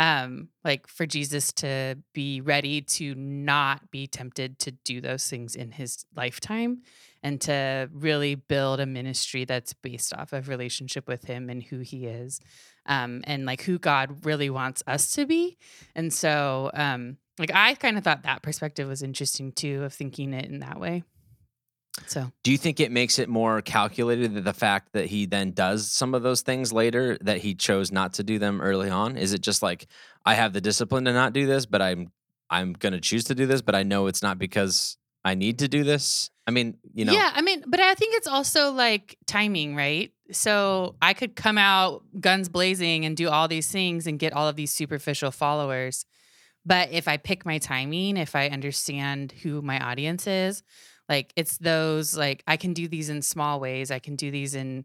um 0.00 0.48
like 0.64 0.86
for 0.88 1.04
jesus 1.04 1.52
to 1.52 1.94
be 2.14 2.40
ready 2.40 2.80
to 2.80 3.14
not 3.14 3.90
be 3.90 4.06
tempted 4.06 4.58
to 4.58 4.70
do 4.70 5.00
those 5.00 5.28
things 5.28 5.54
in 5.54 5.70
his 5.72 6.06
lifetime 6.16 6.80
and 7.22 7.40
to 7.40 7.88
really 7.92 8.34
build 8.34 8.80
a 8.80 8.86
ministry 8.86 9.44
that's 9.44 9.74
based 9.74 10.14
off 10.14 10.32
of 10.32 10.48
relationship 10.48 11.06
with 11.06 11.24
him 11.24 11.50
and 11.50 11.62
who 11.64 11.80
he 11.80 12.06
is 12.06 12.40
um 12.86 13.22
and 13.24 13.44
like 13.44 13.62
who 13.62 13.78
god 13.78 14.24
really 14.24 14.50
wants 14.50 14.82
us 14.86 15.10
to 15.12 15.26
be. 15.26 15.56
And 15.94 16.12
so 16.12 16.70
um 16.74 17.18
like 17.40 17.52
i 17.54 17.74
kind 17.74 17.98
of 17.98 18.04
thought 18.04 18.22
that 18.22 18.42
perspective 18.42 18.86
was 18.86 19.02
interesting 19.02 19.50
too 19.50 19.82
of 19.82 19.92
thinking 19.92 20.32
it 20.32 20.46
in 20.46 20.60
that 20.60 20.78
way 20.78 21.02
so 22.06 22.30
Do 22.44 22.52
you 22.52 22.58
think 22.58 22.80
it 22.80 22.90
makes 22.90 23.18
it 23.18 23.28
more 23.28 23.60
calculated 23.62 24.34
that 24.34 24.44
the 24.44 24.52
fact 24.52 24.92
that 24.92 25.06
he 25.06 25.26
then 25.26 25.52
does 25.52 25.90
some 25.90 26.14
of 26.14 26.22
those 26.22 26.42
things 26.42 26.72
later 26.72 27.18
that 27.22 27.38
he 27.38 27.54
chose 27.54 27.92
not 27.92 28.14
to 28.14 28.22
do 28.22 28.38
them 28.38 28.60
early 28.60 28.88
on? 28.88 29.16
Is 29.16 29.32
it 29.32 29.40
just 29.40 29.62
like 29.62 29.86
I 30.24 30.34
have 30.34 30.52
the 30.52 30.60
discipline 30.60 31.04
to 31.04 31.12
not 31.12 31.32
do 31.32 31.46
this, 31.46 31.66
but 31.66 31.82
I'm 31.82 32.10
I'm 32.48 32.72
going 32.72 32.92
to 32.92 33.00
choose 33.00 33.24
to 33.24 33.34
do 33.34 33.46
this, 33.46 33.62
but 33.62 33.74
I 33.74 33.82
know 33.84 34.06
it's 34.06 34.22
not 34.22 34.38
because 34.38 34.96
I 35.24 35.34
need 35.34 35.60
to 35.60 35.68
do 35.68 35.84
this? 35.84 36.30
I 36.46 36.50
mean, 36.50 36.78
you 36.94 37.04
know. 37.04 37.12
Yeah, 37.12 37.30
I 37.32 37.42
mean, 37.42 37.62
but 37.66 37.78
I 37.78 37.94
think 37.94 38.16
it's 38.16 38.26
also 38.26 38.72
like 38.72 39.16
timing, 39.26 39.76
right? 39.76 40.12
So 40.32 40.96
I 41.00 41.14
could 41.14 41.36
come 41.36 41.58
out 41.58 42.02
guns 42.20 42.48
blazing 42.48 43.04
and 43.04 43.16
do 43.16 43.28
all 43.28 43.46
these 43.46 43.70
things 43.70 44.06
and 44.06 44.18
get 44.18 44.32
all 44.32 44.48
of 44.48 44.56
these 44.56 44.72
superficial 44.72 45.30
followers. 45.30 46.04
But 46.64 46.92
if 46.92 47.08
I 47.08 47.16
pick 47.16 47.46
my 47.46 47.58
timing, 47.58 48.16
if 48.16 48.36
I 48.36 48.48
understand 48.48 49.32
who 49.32 49.62
my 49.62 49.80
audience 49.80 50.26
is, 50.26 50.62
like 51.08 51.32
it's 51.36 51.58
those, 51.58 52.16
like 52.16 52.42
I 52.46 52.56
can 52.56 52.72
do 52.72 52.86
these 52.86 53.08
in 53.08 53.22
small 53.22 53.60
ways, 53.60 53.90
I 53.90 53.98
can 53.98 54.16
do 54.16 54.30
these 54.30 54.54
in 54.54 54.84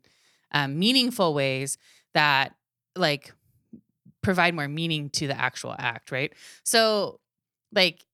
um, 0.52 0.80
meaningful 0.80 1.34
ways 1.34 1.78
that 2.14 2.56
like 2.96 3.34
provide 4.22 4.56
more 4.56 4.68
meaning 4.68 5.10
to 5.12 5.28
the 5.28 5.40
actual 5.40 5.76
act, 5.78 6.12
right? 6.12 6.34
So 6.64 7.20
like 7.74 8.06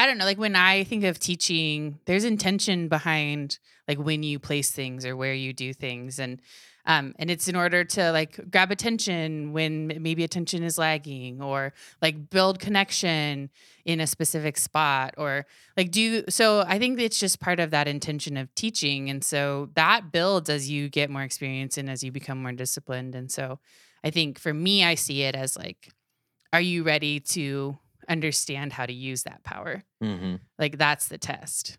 I 0.00 0.06
don't 0.06 0.18
know, 0.18 0.24
like 0.24 0.38
when 0.38 0.54
I 0.54 0.84
think 0.84 1.04
of 1.04 1.18
teaching, 1.18 1.98
there's 2.06 2.24
intention 2.24 2.88
behind 2.88 3.58
like 3.88 3.98
when 3.98 4.22
you 4.22 4.38
place 4.38 4.70
things 4.70 5.04
or 5.04 5.16
where 5.16 5.34
you 5.34 5.52
do 5.52 5.72
things 5.72 6.20
and 6.20 6.40
um, 6.88 7.14
and 7.18 7.30
it's 7.30 7.48
in 7.48 7.54
order 7.54 7.84
to 7.84 8.10
like 8.12 8.50
grab 8.50 8.72
attention 8.72 9.52
when 9.52 9.92
maybe 10.00 10.24
attention 10.24 10.62
is 10.62 10.78
lagging 10.78 11.42
or 11.42 11.74
like 12.00 12.30
build 12.30 12.58
connection 12.58 13.50
in 13.84 14.00
a 14.00 14.06
specific 14.06 14.56
spot 14.56 15.14
or 15.18 15.46
like 15.76 15.90
do 15.90 16.00
you, 16.00 16.24
so 16.30 16.64
i 16.66 16.78
think 16.78 16.98
it's 16.98 17.20
just 17.20 17.40
part 17.40 17.60
of 17.60 17.70
that 17.70 17.86
intention 17.86 18.36
of 18.36 18.52
teaching. 18.54 19.10
And 19.10 19.22
so 19.22 19.68
that 19.74 20.10
builds 20.10 20.48
as 20.48 20.70
you 20.70 20.88
get 20.88 21.10
more 21.10 21.22
experience 21.22 21.76
and 21.76 21.90
as 21.90 22.02
you 22.02 22.10
become 22.10 22.42
more 22.42 22.52
disciplined. 22.52 23.14
And 23.14 23.30
so 23.30 23.60
i 24.02 24.10
think 24.10 24.38
for 24.38 24.54
me 24.54 24.82
i 24.82 24.94
see 24.94 25.22
it 25.22 25.36
as 25.36 25.56
like 25.56 25.92
are 26.54 26.60
you 26.62 26.82
ready 26.82 27.20
to 27.20 27.76
understand 28.08 28.72
how 28.72 28.86
to 28.86 28.92
use 28.94 29.24
that 29.24 29.44
power? 29.44 29.84
Mm-hmm. 30.02 30.36
like 30.58 30.78
that's 30.78 31.08
the 31.08 31.18
test 31.18 31.76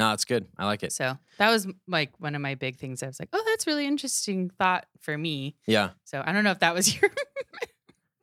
No, 0.00 0.12
it's 0.12 0.24
good. 0.24 0.46
I 0.58 0.64
like 0.66 0.82
it. 0.82 0.92
so 0.92 1.16
that 1.38 1.50
was 1.50 1.66
like 1.86 2.10
one 2.18 2.34
of 2.34 2.40
my 2.42 2.54
big 2.54 2.76
things 2.76 3.02
i 3.02 3.06
was 3.06 3.18
like 3.20 3.28
oh 3.32 3.42
that's 3.46 3.66
really 3.66 3.86
interesting 3.86 4.50
thought 4.58 4.86
for 5.00 5.16
me 5.16 5.54
Yeah. 5.66 5.90
so 6.04 6.22
I 6.26 6.32
don't 6.32 6.44
know 6.44 6.50
if 6.50 6.58
that 6.60 6.74
was 6.74 6.86
your 7.00 7.10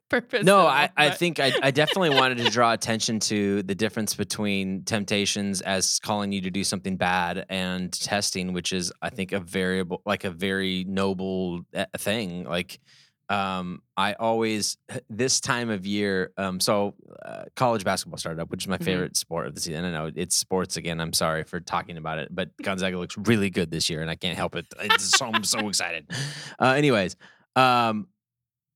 purpose. 0.08 0.44
No, 0.44 0.66
I, 0.66 0.88
I 0.96 1.10
think 1.10 1.38
I, 1.38 1.52
I 1.62 1.70
definitely 1.70 2.10
wanted 2.10 2.38
to 2.38 2.50
draw 2.50 2.72
attention 2.78 3.20
to 3.20 3.62
the 3.62 3.74
difference 3.74 4.14
between 4.14 4.84
temptations 4.84 5.60
as 5.60 5.98
calling 6.00 6.32
you 6.32 6.40
to 6.42 6.50
do 6.50 6.64
something 6.64 6.96
bad 6.96 7.44
and 7.50 7.92
testing, 7.92 8.52
which 8.54 8.72
is, 8.72 8.90
I 9.02 9.10
think, 9.10 9.32
a 9.32 9.40
variable, 9.40 10.00
like 10.06 10.24
a 10.24 10.30
very 10.30 10.84
noble 10.88 11.60
uh, 11.74 11.84
thing. 11.98 12.44
Like, 12.44 12.80
um, 13.28 13.82
I 13.96 14.14
always, 14.14 14.76
this 15.10 15.40
time 15.40 15.70
of 15.70 15.84
year, 15.86 16.32
um, 16.36 16.60
so 16.60 16.94
uh, 17.24 17.44
college 17.56 17.84
basketball 17.84 18.18
started 18.18 18.40
up, 18.40 18.50
which 18.50 18.64
is 18.64 18.68
my 18.68 18.78
Mhm. 18.78 18.84
favorite 18.84 19.16
sport 19.16 19.46
of 19.46 19.54
the 19.54 19.60
season. 19.60 19.84
I 19.84 19.90
know 19.90 20.10
it's 20.14 20.36
sports 20.36 20.76
again. 20.76 21.00
I'm 21.00 21.12
sorry 21.12 21.44
for 21.44 21.60
talking 21.60 21.96
about 21.96 22.18
it, 22.18 22.28
but 22.34 22.56
Gonzaga 22.62 22.96
looks 22.98 23.16
really 23.18 23.50
good 23.50 23.70
this 23.70 23.90
year, 23.90 24.00
and 24.00 24.10
I 24.10 24.14
can't 24.14 24.36
help 24.36 24.56
it. 24.56 24.66
It's 24.80 25.14
so, 25.16 25.26
I'm 25.26 25.44
so 25.44 25.68
excited. 25.68 26.10
Uh, 26.58 26.72
anyways, 26.72 27.16
um, 27.56 28.08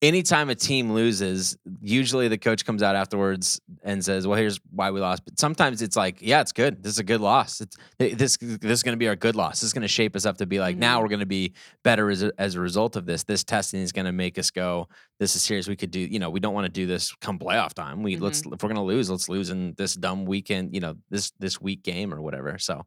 anytime 0.03 0.51
a 0.51 0.55
team 0.55 0.93
loses, 0.93 1.57
usually 1.81 2.27
the 2.27 2.37
coach 2.37 2.67
comes 2.67 2.83
out 2.83 2.97
afterwards 2.97 3.61
and 3.85 4.05
says, 4.05 4.27
"Well, 4.27 4.37
here's 4.37 4.59
why 4.71 4.91
we 4.91 5.01
lost." 5.01 5.25
But 5.25 5.39
sometimes 5.39 5.81
it's 5.81 5.97
like, 5.97 6.19
"Yeah, 6.21 6.41
it's 6.41 6.53
good. 6.53 6.83
This 6.83 6.93
is 6.93 6.99
a 6.99 7.05
good 7.05 7.21
loss. 7.21 7.61
It's, 7.61 7.77
this 7.99 8.37
this 8.37 8.59
is 8.73 8.83
going 8.83 8.95
to 8.95 8.99
be 8.99 9.09
our 9.09 9.17
good 9.17 9.37
loss. 9.37 9.61
This 9.61 9.69
is 9.69 9.73
going 9.73 9.83
to 9.83 9.89
shape 9.89 10.17
us 10.17 10.27
up 10.27 10.39
to 10.39 10.47
be 10.47 10.59
like 10.59 10.77
now 10.77 10.99
Mhm. 10.99 11.03
we're 11.03 11.09
going 11.09 11.21
to 11.21 11.27
be 11.27 11.53
better 11.85 12.11
as 12.11 12.23
a, 12.25 12.33
as 12.37 12.57
a 12.57 12.61
result 12.61 12.97
of 12.97 13.07
this. 13.07 13.23
This 13.23 13.45
testing 13.45 13.81
is 13.81 13.93
going 13.93 14.07
to 14.07 14.13
make 14.13 14.39
us 14.39 14.51
go. 14.51 14.89
This 15.21 15.37
is 15.37 15.43
serious. 15.43 15.69
We 15.69 15.77
could 15.77 15.93
do. 15.93 16.01
You 16.01 16.19
know, 16.19 16.31
we 16.31 16.41
don't 16.41 16.55
want 16.55 16.67
to 16.67 16.73
do 16.73 16.87
this 16.87 17.15
come 17.21 17.39
playoff 17.39 17.73
time. 17.73 18.03
We 18.03 18.17
let's 18.17 18.41
if 18.41 18.47
we're 18.63 18.69
going 18.69 18.75
to 18.75 18.83
lose, 18.83 19.09
let's 19.09 19.29
lose 19.29 19.51
in 19.51 19.75
this 19.79 19.95
dumb 19.95 20.25
weekend. 20.25 20.75
You 20.75 20.81
know, 20.81 20.97
this 21.11 21.31
this 21.39 21.61
week 21.61 21.85
game 21.85 22.13
or 22.13 22.21
whatever. 22.21 22.59
So, 22.59 22.85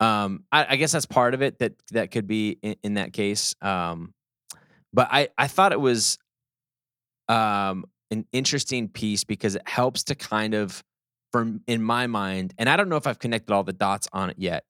um, 0.00 0.44
I, 0.50 0.66
I 0.70 0.76
guess 0.76 0.92
that's 0.92 1.06
part 1.06 1.34
of 1.34 1.42
it 1.42 1.58
that 1.58 1.74
that 1.92 2.10
could 2.10 2.26
be 2.26 2.58
in, 2.62 2.76
in 2.82 2.94
that 2.94 3.12
case. 3.12 3.54
Um, 3.60 4.14
but 4.94 5.08
I 5.10 5.28
I 5.36 5.48
thought 5.48 5.72
it 5.72 5.80
was 5.80 6.18
um 7.28 7.84
an 8.10 8.24
interesting 8.32 8.88
piece 8.88 9.24
because 9.24 9.56
it 9.56 9.68
helps 9.68 10.04
to 10.04 10.14
kind 10.14 10.54
of 10.54 10.82
from 11.32 11.60
in 11.66 11.82
my 11.82 12.06
mind 12.06 12.54
and 12.58 12.68
i 12.68 12.76
don't 12.76 12.88
know 12.88 12.96
if 12.96 13.06
i've 13.06 13.18
connected 13.18 13.52
all 13.52 13.64
the 13.64 13.72
dots 13.72 14.08
on 14.12 14.30
it 14.30 14.36
yet 14.38 14.64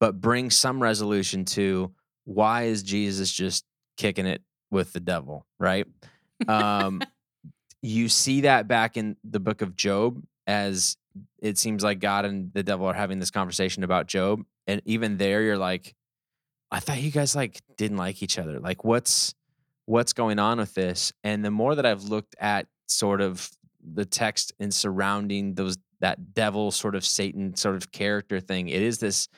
but 0.00 0.20
bring 0.20 0.50
some 0.50 0.82
resolution 0.82 1.44
to 1.44 1.92
why 2.24 2.64
is 2.64 2.82
jesus 2.82 3.30
just 3.30 3.64
kicking 3.96 4.26
it 4.26 4.42
with 4.70 4.92
the 4.92 5.00
devil 5.00 5.46
right? 5.58 5.86
Um 6.48 7.02
you 7.82 8.08
see 8.08 8.42
that 8.42 8.68
back 8.68 8.96
in 8.96 9.16
the 9.22 9.40
book 9.40 9.60
of 9.60 9.76
job 9.76 10.22
as 10.46 10.96
it 11.40 11.58
seems 11.58 11.84
like 11.84 11.98
god 11.98 12.24
and 12.24 12.52
the 12.54 12.62
devil 12.62 12.86
are 12.86 12.94
having 12.94 13.18
this 13.18 13.30
conversation 13.30 13.84
about 13.84 14.06
job 14.06 14.42
and 14.66 14.80
even 14.84 15.18
there 15.18 15.42
you're 15.42 15.58
like 15.58 15.94
i 16.72 16.80
thought 16.80 17.00
you 17.00 17.10
guys 17.10 17.36
like 17.36 17.60
didn't 17.76 17.98
like 17.98 18.22
each 18.22 18.38
other. 18.38 18.58
Like 18.58 18.84
what's 18.84 19.34
what's 19.86 20.12
going 20.12 20.38
on 20.38 20.58
with 20.58 20.74
this 20.74 21.12
and 21.24 21.44
the 21.44 21.50
more 21.50 21.74
that 21.74 21.86
i've 21.86 22.04
looked 22.04 22.34
at 22.38 22.66
sort 22.86 23.20
of 23.20 23.50
the 23.94 24.04
text 24.04 24.52
and 24.60 24.72
surrounding 24.72 25.54
those 25.54 25.76
that 26.00 26.34
devil 26.34 26.70
sort 26.70 26.94
of 26.94 27.04
satan 27.04 27.54
sort 27.56 27.74
of 27.74 27.90
character 27.92 28.40
thing 28.40 28.68
it 28.68 28.82
is 28.82 28.98
this 28.98 29.28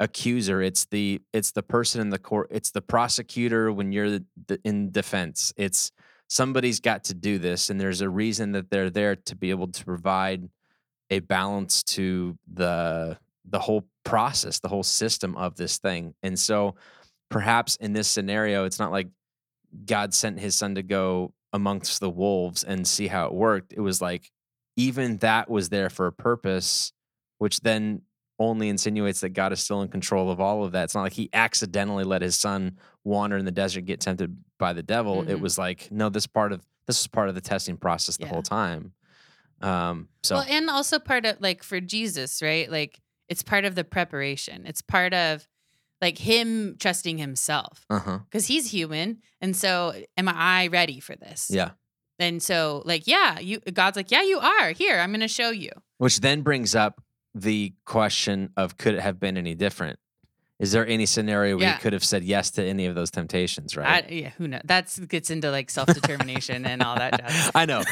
accuser 0.00 0.62
it's 0.62 0.86
the 0.86 1.20
it's 1.34 1.52
the 1.52 1.62
person 1.62 2.00
in 2.00 2.08
the 2.08 2.18
court 2.18 2.48
it's 2.50 2.70
the 2.70 2.80
prosecutor 2.80 3.70
when 3.70 3.92
you're 3.92 4.18
in 4.64 4.90
defense. 4.90 5.52
It's 5.56 5.92
somebody's 6.26 6.80
got 6.80 7.04
to 7.04 7.14
do 7.14 7.38
this 7.38 7.68
and 7.68 7.80
there's 7.80 8.00
a 8.00 8.08
reason 8.08 8.52
that 8.52 8.70
they're 8.70 8.90
there 8.90 9.16
to 9.16 9.36
be 9.36 9.50
able 9.50 9.68
to 9.68 9.84
provide 9.84 10.48
a 11.10 11.18
balance 11.20 11.82
to 11.82 12.38
the 12.52 13.18
the 13.48 13.58
whole 13.58 13.84
process 14.04 14.60
the 14.60 14.68
whole 14.68 14.82
system 14.82 15.36
of 15.36 15.56
this 15.56 15.78
thing. 15.78 16.14
And 16.22 16.38
so 16.38 16.76
perhaps 17.30 17.76
in 17.76 17.92
this 17.92 18.08
scenario 18.08 18.64
it's 18.64 18.78
not 18.78 18.92
like 18.92 19.08
God 19.86 20.14
sent 20.14 20.40
his 20.40 20.56
son 20.56 20.74
to 20.74 20.82
go 20.82 21.32
amongst 21.52 22.00
the 22.00 22.10
wolves 22.10 22.62
and 22.62 22.86
see 22.86 23.08
how 23.08 23.26
it 23.26 23.34
worked. 23.34 23.72
It 23.72 23.80
was 23.80 24.00
like 24.00 24.30
even 24.76 25.18
that 25.18 25.50
was 25.50 25.68
there 25.68 25.90
for 25.90 26.06
a 26.06 26.12
purpose, 26.12 26.92
which 27.38 27.60
then 27.60 28.02
only 28.38 28.68
insinuates 28.68 29.20
that 29.20 29.30
God 29.30 29.52
is 29.52 29.60
still 29.60 29.82
in 29.82 29.88
control 29.88 30.30
of 30.30 30.40
all 30.40 30.64
of 30.64 30.72
that. 30.72 30.84
It's 30.84 30.94
not 30.94 31.02
like 31.02 31.12
he 31.12 31.28
accidentally 31.32 32.04
let 32.04 32.22
his 32.22 32.36
son 32.36 32.78
wander 33.04 33.36
in 33.36 33.44
the 33.44 33.50
desert, 33.50 33.82
get 33.82 34.00
tempted 34.00 34.38
by 34.58 34.72
the 34.72 34.82
devil. 34.82 35.22
It 35.22 35.34
Mhm. 35.34 35.40
was 35.40 35.58
like, 35.58 35.90
no, 35.90 36.08
this 36.08 36.26
part 36.26 36.52
of 36.52 36.64
this 36.86 37.00
is 37.00 37.06
part 37.06 37.28
of 37.28 37.34
the 37.34 37.40
testing 37.40 37.76
process 37.76 38.16
the 38.16 38.24
Yeah. 38.24 38.30
whole 38.30 38.42
time. 38.42 38.94
Um, 39.60 40.08
so 40.22 40.36
well, 40.36 40.46
and 40.48 40.70
also 40.70 40.98
part 40.98 41.26
of 41.26 41.40
like 41.40 41.62
for 41.62 41.80
Jesus, 41.80 42.40
right? 42.42 42.70
Like 42.70 43.00
it's 43.28 43.42
part 43.42 43.64
of 43.64 43.74
the 43.74 43.84
preparation. 43.84 44.64
It's 44.66 44.80
part 44.82 45.12
of 45.12 45.46
like 46.00 46.18
him 46.18 46.76
trusting 46.78 47.18
himself 47.18 47.84
uh-huh. 47.90 48.20
because 48.24 48.46
he's 48.46 48.70
human, 48.70 49.18
and 49.40 49.56
so 49.56 49.94
am 50.16 50.28
I 50.28 50.68
ready 50.68 51.00
for 51.00 51.16
this? 51.16 51.48
Yeah. 51.52 51.70
And 52.18 52.42
so, 52.42 52.82
like, 52.84 53.06
yeah, 53.06 53.38
you 53.38 53.60
God's 53.60 53.96
like, 53.96 54.10
yeah, 54.10 54.22
you 54.22 54.38
are. 54.38 54.72
Here, 54.72 54.98
I'm 54.98 55.10
going 55.10 55.20
to 55.20 55.28
show 55.28 55.50
you. 55.50 55.70
Which 55.98 56.20
then 56.20 56.42
brings 56.42 56.74
up 56.74 57.00
the 57.34 57.72
question 57.86 58.50
of 58.56 58.76
could 58.76 58.94
it 58.94 59.00
have 59.00 59.18
been 59.18 59.36
any 59.38 59.54
different? 59.54 59.98
Is 60.58 60.72
there 60.72 60.86
any 60.86 61.06
scenario 61.06 61.56
where 61.56 61.64
Yeah. 61.64 61.74
you 61.76 61.80
could 61.80 61.94
have 61.94 62.04
said 62.04 62.22
yes 62.22 62.50
to 62.52 62.62
any 62.62 62.84
of 62.84 62.94
those 62.94 63.10
temptations, 63.10 63.74
right? 63.74 64.04
I, 64.04 64.08
yeah, 64.10 64.28
who 64.36 64.46
knows? 64.46 64.60
That 64.66 64.94
gets 65.08 65.30
into 65.30 65.50
like 65.50 65.70
self 65.70 65.86
determination 65.88 66.66
and 66.66 66.82
all 66.82 66.96
that 66.96 67.18
jazz. 67.18 67.50
I 67.54 67.64
know. 67.64 67.82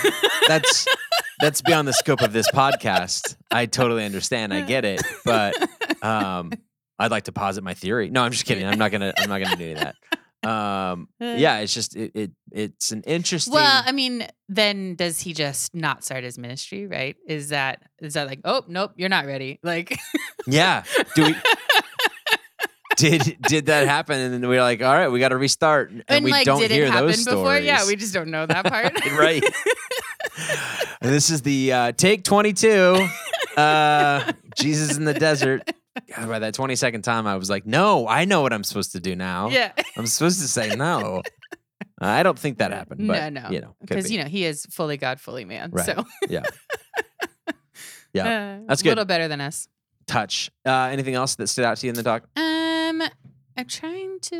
That's 0.46 0.86
that's 1.40 1.62
beyond 1.62 1.88
the 1.88 1.94
scope 1.94 2.20
of 2.20 2.34
this 2.34 2.50
podcast. 2.50 3.36
I 3.50 3.64
totally 3.64 4.04
understand. 4.04 4.52
I 4.52 4.60
get 4.60 4.84
it. 4.84 5.00
But 5.24 5.54
um 6.02 6.52
I'd 6.98 7.10
like 7.10 7.24
to 7.24 7.32
posit 7.32 7.62
my 7.64 7.74
theory. 7.74 8.10
No, 8.10 8.22
I'm 8.22 8.32
just 8.32 8.44
kidding. 8.44 8.66
I'm 8.66 8.78
not 8.78 8.90
gonna 8.90 9.12
I'm 9.18 9.28
not 9.28 9.40
gonna 9.42 9.56
do 9.56 9.74
that. 9.74 9.94
Um 10.48 11.08
yeah, 11.20 11.58
it's 11.58 11.74
just 11.74 11.96
it, 11.96 12.12
it 12.14 12.30
it's 12.50 12.92
an 12.92 13.02
interesting 13.06 13.54
Well, 13.54 13.82
I 13.84 13.92
mean, 13.92 14.26
then 14.48 14.94
does 14.94 15.20
he 15.20 15.32
just 15.32 15.74
not 15.74 16.04
start 16.04 16.24
his 16.24 16.38
ministry? 16.38 16.86
Right? 16.86 17.16
Is 17.26 17.50
that 17.50 17.82
is 18.00 18.14
that 18.14 18.26
like, 18.26 18.40
oh 18.44 18.64
nope, 18.68 18.92
you're 18.96 19.08
not 19.08 19.26
ready? 19.26 19.58
Like, 19.62 19.98
Yeah. 20.46 20.84
Do 21.14 21.24
we 21.24 21.36
did 22.96 23.36
did 23.42 23.66
that 23.66 23.86
happen? 23.86 24.18
And 24.18 24.34
then 24.34 24.48
we 24.48 24.58
are 24.58 24.62
like, 24.62 24.82
all 24.82 24.92
right, 24.92 25.08
we 25.08 25.20
got 25.20 25.28
to 25.28 25.36
restart, 25.36 25.90
and, 25.90 26.04
and 26.08 26.24
we 26.24 26.32
like, 26.32 26.44
don't 26.44 26.60
hear 26.60 26.90
those 26.90 27.24
before? 27.24 27.44
stories. 27.44 27.64
Yeah, 27.64 27.86
we 27.86 27.96
just 27.96 28.12
don't 28.12 28.30
know 28.30 28.44
that 28.44 28.64
part. 28.64 28.92
right. 29.12 29.42
and 31.00 31.12
this 31.14 31.30
is 31.30 31.42
the 31.42 31.72
uh, 31.72 31.92
take 31.92 32.24
twenty 32.24 32.52
two. 32.52 33.08
Uh, 33.56 34.32
Jesus 34.56 34.96
in 34.96 35.04
the 35.04 35.14
desert. 35.14 35.70
God, 36.16 36.28
by 36.28 36.38
that 36.38 36.54
twenty 36.54 36.76
second 36.76 37.02
time, 37.02 37.26
I 37.26 37.36
was 37.36 37.48
like, 37.50 37.66
no, 37.66 38.06
I 38.08 38.24
know 38.24 38.40
what 38.42 38.52
I'm 38.52 38.64
supposed 38.64 38.92
to 38.92 39.00
do 39.00 39.14
now. 39.16 39.48
yeah. 39.48 39.72
I'm 39.96 40.06
supposed 40.06 40.40
to 40.40 40.48
say 40.48 40.74
no. 40.76 41.22
I 42.00 42.22
don't 42.22 42.38
think 42.38 42.58
that 42.58 42.72
happened. 42.72 43.08
But, 43.08 43.32
no, 43.32 43.42
no, 43.42 43.50
You 43.50 43.60
know, 43.60 43.74
because 43.80 44.06
be. 44.08 44.14
you 44.14 44.22
know 44.22 44.28
he 44.28 44.44
is 44.44 44.66
fully 44.66 44.96
God, 44.96 45.20
fully 45.20 45.44
man. 45.44 45.70
Right. 45.72 45.86
So 45.86 46.04
Yeah. 46.28 46.42
Uh, 47.48 47.52
Yeah. 48.14 48.60
That's 48.66 48.82
A 48.82 48.86
little 48.86 49.04
better 49.04 49.28
than 49.28 49.40
us. 49.40 49.68
touch. 50.06 50.50
Uh, 50.64 50.88
anything 50.90 51.14
else 51.14 51.34
that 51.36 51.46
stood 51.48 51.64
out 51.64 51.76
to 51.78 51.86
you 51.86 51.90
in 51.90 51.94
the 51.96 52.02
doc? 52.02 52.24
Um, 52.36 53.02
I'm 53.56 53.66
trying 53.66 54.18
to 54.20 54.36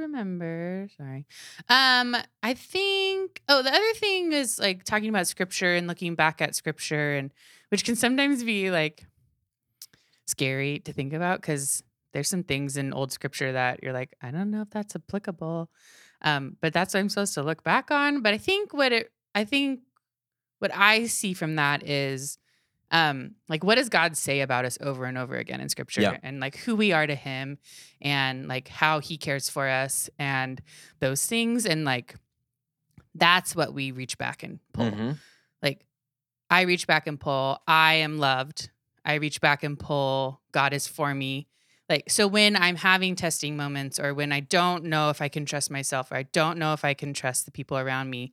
remember. 0.00 0.88
Sorry. 0.96 1.26
Um, 1.68 2.16
I 2.42 2.54
think. 2.54 3.42
Oh, 3.48 3.62
the 3.62 3.70
other 3.70 3.92
thing 3.96 4.32
is 4.32 4.58
like 4.58 4.84
talking 4.84 5.08
about 5.10 5.26
scripture 5.26 5.74
and 5.74 5.86
looking 5.86 6.14
back 6.14 6.40
at 6.40 6.54
scripture, 6.54 7.16
and 7.16 7.30
which 7.68 7.84
can 7.84 7.96
sometimes 7.96 8.42
be 8.44 8.70
like 8.70 9.06
scary 10.30 10.78
to 10.80 10.92
think 10.92 11.12
about 11.12 11.40
because 11.40 11.82
there's 12.12 12.28
some 12.28 12.42
things 12.42 12.76
in 12.76 12.92
old 12.92 13.12
scripture 13.12 13.52
that 13.52 13.82
you're 13.82 13.92
like, 13.92 14.14
I 14.22 14.30
don't 14.30 14.50
know 14.50 14.62
if 14.62 14.70
that's 14.70 14.96
applicable. 14.96 15.70
Um, 16.22 16.56
but 16.60 16.72
that's 16.72 16.92
what 16.94 17.00
I'm 17.00 17.08
supposed 17.08 17.34
to 17.34 17.42
look 17.42 17.62
back 17.62 17.90
on. 17.90 18.20
But 18.22 18.34
I 18.34 18.38
think 18.38 18.72
what 18.74 18.92
it, 18.92 19.10
I 19.34 19.44
think 19.44 19.80
what 20.58 20.74
I 20.74 21.06
see 21.06 21.32
from 21.34 21.56
that 21.56 21.82
is 21.86 22.36
um 22.92 23.36
like 23.48 23.62
what 23.62 23.76
does 23.76 23.88
god 23.88 24.16
say 24.16 24.40
about 24.40 24.64
us 24.64 24.76
over 24.80 25.04
and 25.04 25.16
over 25.16 25.36
again 25.36 25.60
in 25.60 25.68
scripture 25.68 26.00
Yeah. 26.00 26.16
and 26.24 26.40
like 26.40 26.56
who 26.56 26.74
we 26.74 26.90
are 26.90 27.06
to 27.06 27.14
him 27.14 27.58
and 28.02 28.48
like 28.48 28.66
how 28.66 28.98
he 28.98 29.16
cares 29.16 29.48
for 29.48 29.68
us 29.68 30.10
and 30.18 30.60
those 30.98 31.24
things 31.24 31.66
and 31.66 31.84
like 31.84 32.16
that's 33.14 33.54
what 33.54 33.72
we 33.74 33.92
reach 33.92 34.18
back 34.18 34.42
and 34.42 34.58
pull. 34.72 34.90
Mhm. 34.90 35.18
Like 35.62 35.84
I 36.50 36.62
reach 36.62 36.86
back 36.88 37.06
and 37.06 37.18
pull, 37.18 37.60
I 37.68 37.94
am 37.94 38.18
loved. 38.18 38.70
I 39.04 39.14
reach 39.14 39.40
back 39.40 39.62
and 39.62 39.78
pull, 39.78 40.40
God 40.52 40.72
is 40.72 40.86
for 40.86 41.14
me. 41.14 41.48
Like 41.88 42.04
so 42.08 42.28
when 42.28 42.54
I'm 42.56 42.76
having 42.76 43.16
testing 43.16 43.56
moments 43.56 43.98
or 43.98 44.14
when 44.14 44.32
I 44.32 44.40
don't 44.40 44.84
know 44.84 45.10
if 45.10 45.20
I 45.20 45.28
can 45.28 45.44
trust 45.44 45.70
myself 45.70 46.12
or 46.12 46.16
I 46.16 46.22
don't 46.24 46.58
know 46.58 46.72
if 46.72 46.84
I 46.84 46.94
can 46.94 47.12
trust 47.12 47.46
the 47.46 47.50
people 47.50 47.76
around 47.78 48.10
me, 48.10 48.32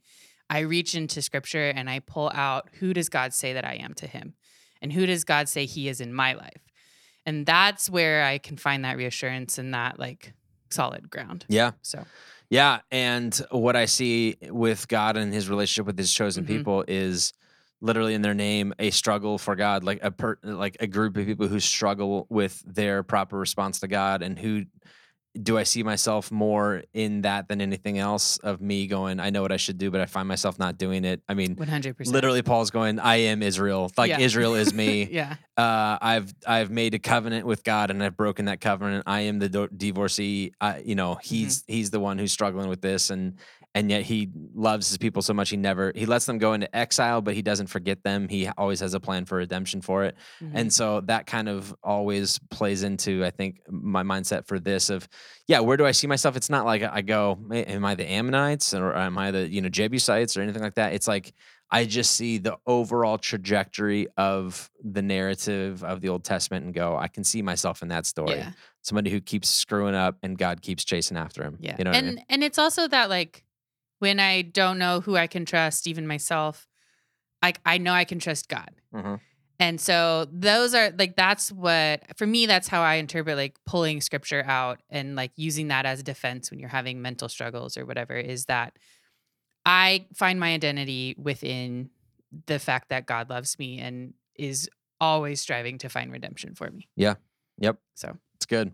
I 0.50 0.60
reach 0.60 0.94
into 0.96 1.22
scripture 1.22 1.70
and 1.70 1.90
I 1.90 2.00
pull 2.00 2.32
out 2.34 2.70
who 2.80 2.94
does 2.94 3.10
God 3.10 3.34
say 3.34 3.54
that 3.54 3.66
I 3.66 3.76
am 3.76 3.94
to 3.96 4.08
him? 4.08 4.36
And 4.82 4.94
who 4.94 5.06
does 5.08 5.24
God 5.24 5.50
say 5.50 5.66
he 5.66 5.88
is 5.88 6.00
in 6.00 6.14
my 6.14 6.34
life? 6.34 6.62
And 7.26 7.46
that's 7.46 7.90
where 7.90 8.24
I 8.24 8.38
can 8.38 8.58
find 8.58 8.86
that 8.86 8.96
reassurance 8.96 9.58
and 9.58 9.74
that 9.74 9.98
like 10.00 10.34
solid 10.70 11.10
ground. 11.10 11.46
Yeah. 11.50 11.72
So 11.82 12.06
Yeah, 12.50 12.80
and 12.92 13.36
what 13.52 13.76
I 13.76 13.86
see 13.86 14.38
with 14.44 14.88
God 14.88 15.18
and 15.18 15.34
His 15.34 15.50
relationship 15.50 15.86
with 15.86 15.98
His 15.98 16.14
chosen 16.14 16.46
Mhm. 16.46 16.48
people 16.48 16.86
is 16.88 17.34
literally 17.82 18.13
in 18.13 18.22
their 18.22 18.34
name 18.34 18.74
a 18.80 18.90
struggle 18.90 19.38
for 19.38 19.56
God, 19.56 19.84
like 19.84 20.00
a 20.04 20.12
per, 20.12 20.38
like 20.44 20.78
a 20.80 20.88
group 20.88 21.18
of 21.18 21.26
people 21.26 21.48
who 21.48 21.60
struggle 21.60 22.26
with 22.30 22.62
their 22.66 23.04
proper 23.04 23.38
response 23.38 23.80
to 23.82 23.88
God, 23.88 24.22
and 24.22 24.38
who 24.40 24.66
do 25.40 25.56
I 25.56 25.62
see 25.63 25.84
myself 25.84 26.32
more 26.32 26.82
in 26.96 27.22
that 27.22 27.48
than 27.48 27.62
anything 27.62 28.00
else 28.00 28.40
of 28.40 28.60
me 28.60 28.88
going, 28.88 29.20
I 29.20 29.30
know 29.30 29.44
what 29.44 29.52
I 29.52 29.58
should 29.58 29.78
do, 29.78 29.92
but 29.92 30.02
I 30.02 30.08
find 30.08 30.28
myself 30.28 30.58
not 30.58 30.80
doing 30.80 31.06
it. 31.06 31.22
I 31.30 31.36
mean, 31.36 31.56
100%. 31.56 32.08
literally, 32.08 32.42
Paul's 32.42 32.72
going, 32.72 32.98
I 33.00 33.18
am 33.18 33.44
Israel, 33.44 33.92
like 33.98 34.10
Yeah. 34.10 34.20
Israel 34.20 34.56
is 34.56 34.74
me. 34.74 35.04
yeah. 35.12 35.36
uh, 35.56 36.00
I've 36.02 36.34
I've 36.48 36.72
made 36.72 36.96
a 36.96 37.00
covenant 37.00 37.46
with 37.46 37.63
God 37.63 37.92
and 37.92 38.02
I've 38.02 38.18
broken 38.18 38.46
that 38.46 38.62
covenant. 38.62 39.04
I 39.06 39.22
am 39.22 39.38
the 39.38 39.48
do- 39.50 39.68
divorcee. 39.68 40.54
I, 40.60 40.80
you 40.80 40.96
know, 40.96 41.20
he's 41.22 41.63
he's 41.68 41.92
the 41.92 42.00
one 42.00 42.18
who's 42.18 42.32
struggling 42.32 42.68
with 42.68 42.82
this, 42.82 43.12
and 43.12 43.36
and 43.78 43.90
yet 43.92 44.02
he 44.04 44.30
loves 44.56 44.88
his 44.90 44.98
people 44.98 45.22
so 45.22 45.34
much. 45.34 45.50
He 45.50 45.58
never 45.58 45.92
he 45.96 46.06
lets 46.06 46.26
them 46.26 46.38
go 46.38 46.54
into 46.54 46.68
exile, 46.76 47.22
but 47.22 47.34
he 47.36 47.42
doesn't 47.42 47.68
forget 47.68 48.04
them. 48.04 48.28
He 48.28 48.48
always 48.58 48.80
has 48.80 48.94
a 48.94 49.00
plan 49.00 49.26
for 49.26 49.38
redemption 49.38 49.82
for 49.82 50.04
it, 50.06 50.16
Mhm. 50.42 50.52
and 50.54 50.74
so 50.74 51.02
that 51.02 51.26
kind 51.28 51.48
of 51.50 51.76
always 51.84 52.40
plays 52.50 52.84
into 52.84 53.24
I 53.24 53.32
think 53.32 53.60
my 53.70 54.04
mindset 54.04 54.48
for 54.48 54.60
this 54.60 54.90
of 54.90 55.08
yeah, 55.48 55.60
where 55.62 55.78
do 55.78 55.86
I 55.86 55.92
see 55.92 56.08
myself? 56.08 56.36
It's 56.36 56.50
not 56.50 56.66
like 56.66 56.82
I 56.84 57.02
go, 57.02 57.38
am 57.54 57.86
I 57.86 57.96
the 57.96 58.06
Ammonites 58.10 58.74
or 58.74 58.96
am 58.96 59.18
I 59.18 59.32
the 59.32 59.48
you 59.48 59.62
know 59.62 59.70
Jebusites 59.70 60.36
or 60.36 60.42
anything 60.42 60.63
like 60.63 60.76
that? 60.76 60.94
It's 60.94 61.08
like 61.08 61.34
I 61.70 61.84
just 61.86 62.12
see 62.12 62.38
the 62.38 62.56
overall 62.66 63.18
trajectory 63.18 64.08
of 64.18 64.70
the 64.82 65.02
narrative 65.02 65.84
of 65.84 66.00
the 66.00 66.08
Old 66.10 66.24
Testament 66.24 66.63
and 66.63 66.74
go, 66.74 66.96
I 66.96 67.10
can 67.10 67.26
see 67.26 67.42
myself 67.42 67.82
in 67.82 67.90
that 67.90 68.06
story. 68.06 68.38
yeah. 68.38 68.52
Somebody 68.84 69.10
who 69.10 69.20
keeps 69.20 69.50
screwing 69.50 69.94
up 69.96 70.16
and 70.24 70.38
God 70.38 70.62
keeps 70.62 70.86
chasing 70.86 71.18
after 71.18 71.44
him. 71.44 71.58
Yeah. 71.60 71.76
You 71.78 71.84
know 71.84 71.92
and 71.92 72.06
I 72.08 72.10
mean? 72.12 72.26
and 72.30 72.44
it's 72.44 72.58
also 72.58 72.88
that 72.88 73.10
like 73.10 73.44
when 74.00 74.20
I 74.20 74.42
don't 74.42 74.78
know 74.78 75.02
who 75.02 75.16
I 75.16 75.28
can 75.28 75.46
trust, 75.46 75.88
even 75.88 76.08
myself, 76.08 76.68
like 77.42 77.60
I 77.66 77.78
know 77.78 77.94
I 77.94 78.06
can 78.06 78.20
trust 78.20 78.50
God. 78.50 78.72
Mhm. 78.94 79.20
And 79.60 79.82
so 79.82 80.28
those 80.32 80.76
are 80.76 80.92
like 80.98 81.16
that's 81.16 81.52
what 81.52 82.04
for 82.16 82.28
me 82.28 82.46
that's 82.46 82.68
how 82.68 82.82
I 82.82 82.96
interpret 82.96 83.38
like 83.38 83.58
pulling 83.66 84.02
scripture 84.02 84.44
out 84.46 84.82
and 84.90 85.16
like 85.16 85.32
using 85.36 85.70
that 85.70 85.86
as 85.86 86.04
defense 86.04 86.52
when 86.52 86.60
you're 86.60 86.70
having 86.70 87.02
mental 87.02 87.28
struggles 87.28 87.76
or 87.76 87.86
whatever 87.86 88.16
is 88.16 88.46
that 88.46 88.78
I 89.66 90.06
find 90.14 90.40
my 90.40 90.54
identity 90.54 91.16
within 91.18 91.90
the 92.46 92.60
fact 92.60 92.90
that 92.90 93.08
God 93.08 93.30
loves 93.30 93.58
me 93.58 93.80
and 93.80 94.14
is 94.36 94.70
always 95.02 95.42
striving 95.42 95.78
to 95.80 95.90
find 95.90 96.12
redemption 96.12 96.54
for 96.54 96.70
me. 96.70 96.88
Yeah. 96.96 97.16
Yep. 97.60 97.80
So 97.96 98.18
It's 98.36 98.46
good. 98.46 98.72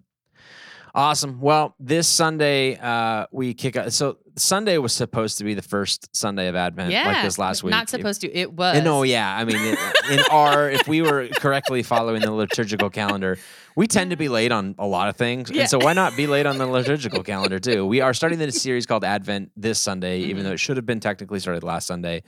Awesome. 0.96 1.42
Well, 1.42 1.76
this 1.80 2.08
Sunday, 2.08 2.78
uh, 2.78 3.26
we 3.32 3.56
kick 3.56 3.76
out. 3.76 3.92
So 3.94 4.18
Sunday 4.36 4.78
was 4.78 4.94
supposed 4.94 5.40
to 5.40 5.44
be 5.44 5.56
the 5.56 5.64
first 5.64 6.16
Sunday 6.16 6.48
of 6.50 6.56
Advent, 6.56 6.92
yeah, 6.92 7.08
like 7.08 7.24
this 7.24 7.40
last 7.40 7.64
week. 7.64 7.72
Not 7.72 7.90
supposed 7.90 8.22
to. 8.22 8.32
It 8.32 8.54
was. 8.54 8.84
No, 8.84 9.02
yeah. 9.02 9.36
I 9.36 9.44
mean, 9.44 9.58
it, 9.58 9.80
in 10.12 10.20
our, 10.30 10.70
if 10.70 10.88
we 10.88 11.02
were 11.02 11.30
correctly 11.40 11.82
following 11.82 12.22
the 12.22 12.32
liturgical 12.32 12.92
calendar, 12.92 13.40
we 13.76 13.88
tend 13.88 14.12
to 14.12 14.18
be 14.18 14.30
late 14.30 14.52
on 14.52 14.76
a 14.78 14.86
lot 14.86 15.10
of 15.10 15.16
things. 15.16 15.50
Yeah. 15.50 15.62
And 15.62 15.70
so 15.70 15.80
why 15.80 15.94
not 15.94 16.16
be 16.16 16.28
late 16.28 16.46
on 16.46 16.60
the 16.60 16.68
liturgical 16.68 17.24
calendar 17.24 17.58
too? 17.58 17.88
We 17.88 18.02
are 18.02 18.14
starting 18.14 18.38
this 18.38 18.62
series 18.62 18.86
called 18.86 19.04
Advent 19.04 19.52
this 19.58 19.80
Sunday, 19.80 20.20
even 20.20 20.44
Mhm. 20.44 20.46
though 20.46 20.54
it 20.54 20.60
should 20.60 20.78
have 20.78 20.86
been 20.86 21.00
technically 21.00 21.40
started 21.40 21.64
last 21.64 21.88
Sunday. 21.88 22.22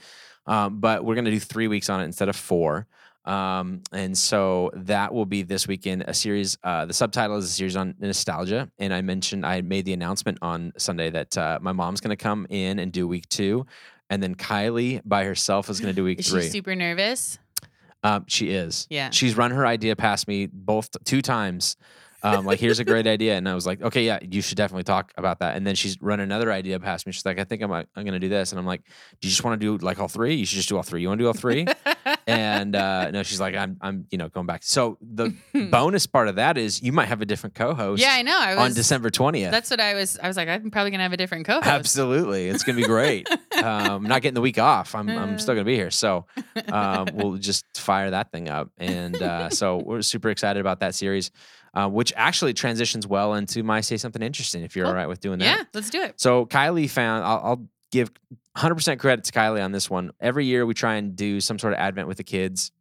Um, 0.48 0.80
but 0.80 1.04
we're 1.04 1.14
going 1.14 1.24
to 1.26 1.30
do 1.30 1.40
three 1.40 1.68
weeks 1.68 1.88
on 1.88 2.00
it 2.00 2.04
instead 2.04 2.28
of 2.28 2.34
four. 2.34 2.88
Um, 3.26 3.82
and 3.92 4.16
so 4.16 4.70
that 4.74 5.12
will 5.12 5.26
be 5.26 5.42
this 5.42 5.66
weekend 5.66 6.04
a 6.06 6.14
series. 6.14 6.56
Uh, 6.62 6.86
the 6.86 6.92
subtitle 6.92 7.36
is 7.36 7.44
a 7.46 7.48
series 7.48 7.76
on 7.76 7.94
nostalgia. 7.98 8.70
And 8.78 8.94
I 8.94 9.02
mentioned, 9.02 9.44
I 9.44 9.62
made 9.62 9.84
the 9.84 9.92
announcement 9.92 10.38
on 10.42 10.72
Sunday 10.78 11.10
that 11.10 11.36
uh, 11.36 11.58
my 11.60 11.72
mom's 11.72 12.00
going 12.00 12.16
to 12.16 12.22
come 12.22 12.46
in 12.50 12.78
and 12.78 12.92
do 12.92 13.08
week 13.08 13.28
two. 13.28 13.66
And 14.08 14.22
then 14.22 14.36
Kylie 14.36 15.00
by 15.04 15.24
herself 15.24 15.68
is 15.68 15.80
going 15.80 15.92
to 15.92 15.96
do 15.96 16.04
week 16.04 16.20
Is 16.20 16.28
three. 16.28 16.42
she 16.42 16.50
super 16.50 16.76
nervous? 16.76 17.38
Um, 18.04 18.24
she 18.28 18.50
is. 18.50 18.86
Yeah. 18.88 19.10
She's 19.10 19.36
run 19.36 19.50
her 19.50 19.66
idea 19.66 19.96
past 19.96 20.28
me 20.28 20.46
both 20.46 20.90
two 21.04 21.22
times. 21.22 21.76
Um, 22.26 22.46
like 22.46 22.58
here's 22.58 22.78
a 22.78 22.84
great 22.84 23.06
idea, 23.06 23.36
and 23.36 23.48
I 23.48 23.54
was 23.54 23.66
like, 23.66 23.82
okay, 23.82 24.04
yeah, 24.04 24.18
you 24.22 24.42
should 24.42 24.56
definitely 24.56 24.84
talk 24.84 25.12
about 25.16 25.38
that. 25.40 25.56
And 25.56 25.66
then 25.66 25.74
she's 25.74 26.00
run 26.00 26.20
another 26.20 26.52
idea 26.52 26.78
past 26.80 27.06
me. 27.06 27.12
She's 27.12 27.24
like, 27.26 27.38
I 27.38 27.44
think 27.44 27.62
I'm 27.62 27.72
I'm 27.72 27.86
gonna 27.94 28.18
do 28.18 28.28
this, 28.28 28.52
and 28.52 28.58
I'm 28.58 28.66
like, 28.66 28.82
do 29.20 29.28
you 29.28 29.30
just 29.30 29.44
want 29.44 29.60
to 29.60 29.78
do 29.78 29.84
like 29.84 30.00
all 30.00 30.08
three? 30.08 30.34
You 30.34 30.46
should 30.46 30.56
just 30.56 30.68
do 30.68 30.76
all 30.76 30.82
three. 30.82 31.02
You 31.02 31.08
want 31.08 31.18
to 31.18 31.24
do 31.24 31.28
all 31.28 31.34
three? 31.34 31.66
and 32.26 32.74
uh, 32.74 33.10
no, 33.10 33.22
she's 33.22 33.40
like, 33.40 33.54
I'm 33.54 33.76
I'm 33.80 34.06
you 34.10 34.18
know 34.18 34.28
going 34.28 34.46
back. 34.46 34.62
So 34.62 34.98
the 35.00 35.34
bonus 35.70 36.06
part 36.06 36.28
of 36.28 36.36
that 36.36 36.58
is 36.58 36.82
you 36.82 36.92
might 36.92 37.06
have 37.06 37.20
a 37.20 37.26
different 37.26 37.54
co-host. 37.54 38.02
yeah, 38.02 38.12
I 38.12 38.22
know. 38.22 38.36
I 38.36 38.54
was 38.54 38.70
on 38.70 38.74
December 38.74 39.10
twentieth. 39.10 39.50
That's 39.50 39.70
what 39.70 39.80
I 39.80 39.94
was. 39.94 40.18
I 40.22 40.28
was 40.28 40.36
like, 40.36 40.48
I'm 40.48 40.70
probably 40.70 40.90
gonna 40.90 41.02
have 41.02 41.12
a 41.12 41.16
different 41.16 41.46
co-host. 41.46 41.66
Absolutely, 41.66 42.48
it's 42.48 42.64
gonna 42.64 42.78
be 42.78 42.84
great. 42.84 43.28
um, 43.56 43.64
i'm 43.64 44.02
not 44.02 44.22
getting 44.22 44.34
the 44.34 44.40
week 44.40 44.58
off. 44.58 44.94
I'm 44.94 45.08
I'm 45.08 45.38
still 45.38 45.54
gonna 45.54 45.64
be 45.64 45.76
here, 45.76 45.90
so 45.90 46.26
um, 46.68 47.08
we'll 47.14 47.36
just 47.36 47.64
fire 47.76 48.10
that 48.10 48.32
thing 48.32 48.48
up. 48.48 48.70
And 48.78 49.20
uh, 49.20 49.50
so 49.50 49.78
we're 49.78 50.02
super 50.02 50.30
excited 50.30 50.60
about 50.60 50.80
that 50.80 50.94
series, 50.94 51.30
uh, 51.76 51.88
which 51.88 52.12
actually 52.16 52.52
transitions 52.54 53.06
well 53.06 53.34
into 53.34 53.62
my 53.62 53.80
say 53.80 53.96
something 53.96 54.22
interesting. 54.22 54.62
If 54.62 54.74
you're 54.74 54.86
Cool. 54.86 54.90
all 54.90 54.96
right 54.96 55.06
with 55.08 55.20
doing 55.20 55.38
that, 55.38 55.44
Yeah, 55.58 55.64
let's 55.74 55.90
do 55.90 56.02
it. 56.02 56.18
so 56.20 56.46
Kylie 56.46 56.90
found. 56.90 57.24
I'll, 57.24 57.40
I'll 57.44 57.68
give 57.92 58.10
100% 58.56 58.98
credit 58.98 59.24
to 59.26 59.32
Kylie 59.32 59.62
on 59.62 59.70
this 59.72 59.88
one. 59.88 60.10
Every 60.20 60.44
year 60.46 60.66
we 60.66 60.74
try 60.74 60.94
and 60.96 61.14
do 61.14 61.40
some 61.40 61.58
sort 61.58 61.72
of 61.74 61.78
advent 61.78 62.08
with 62.08 62.16
the 62.16 62.24
kids. 62.24 62.72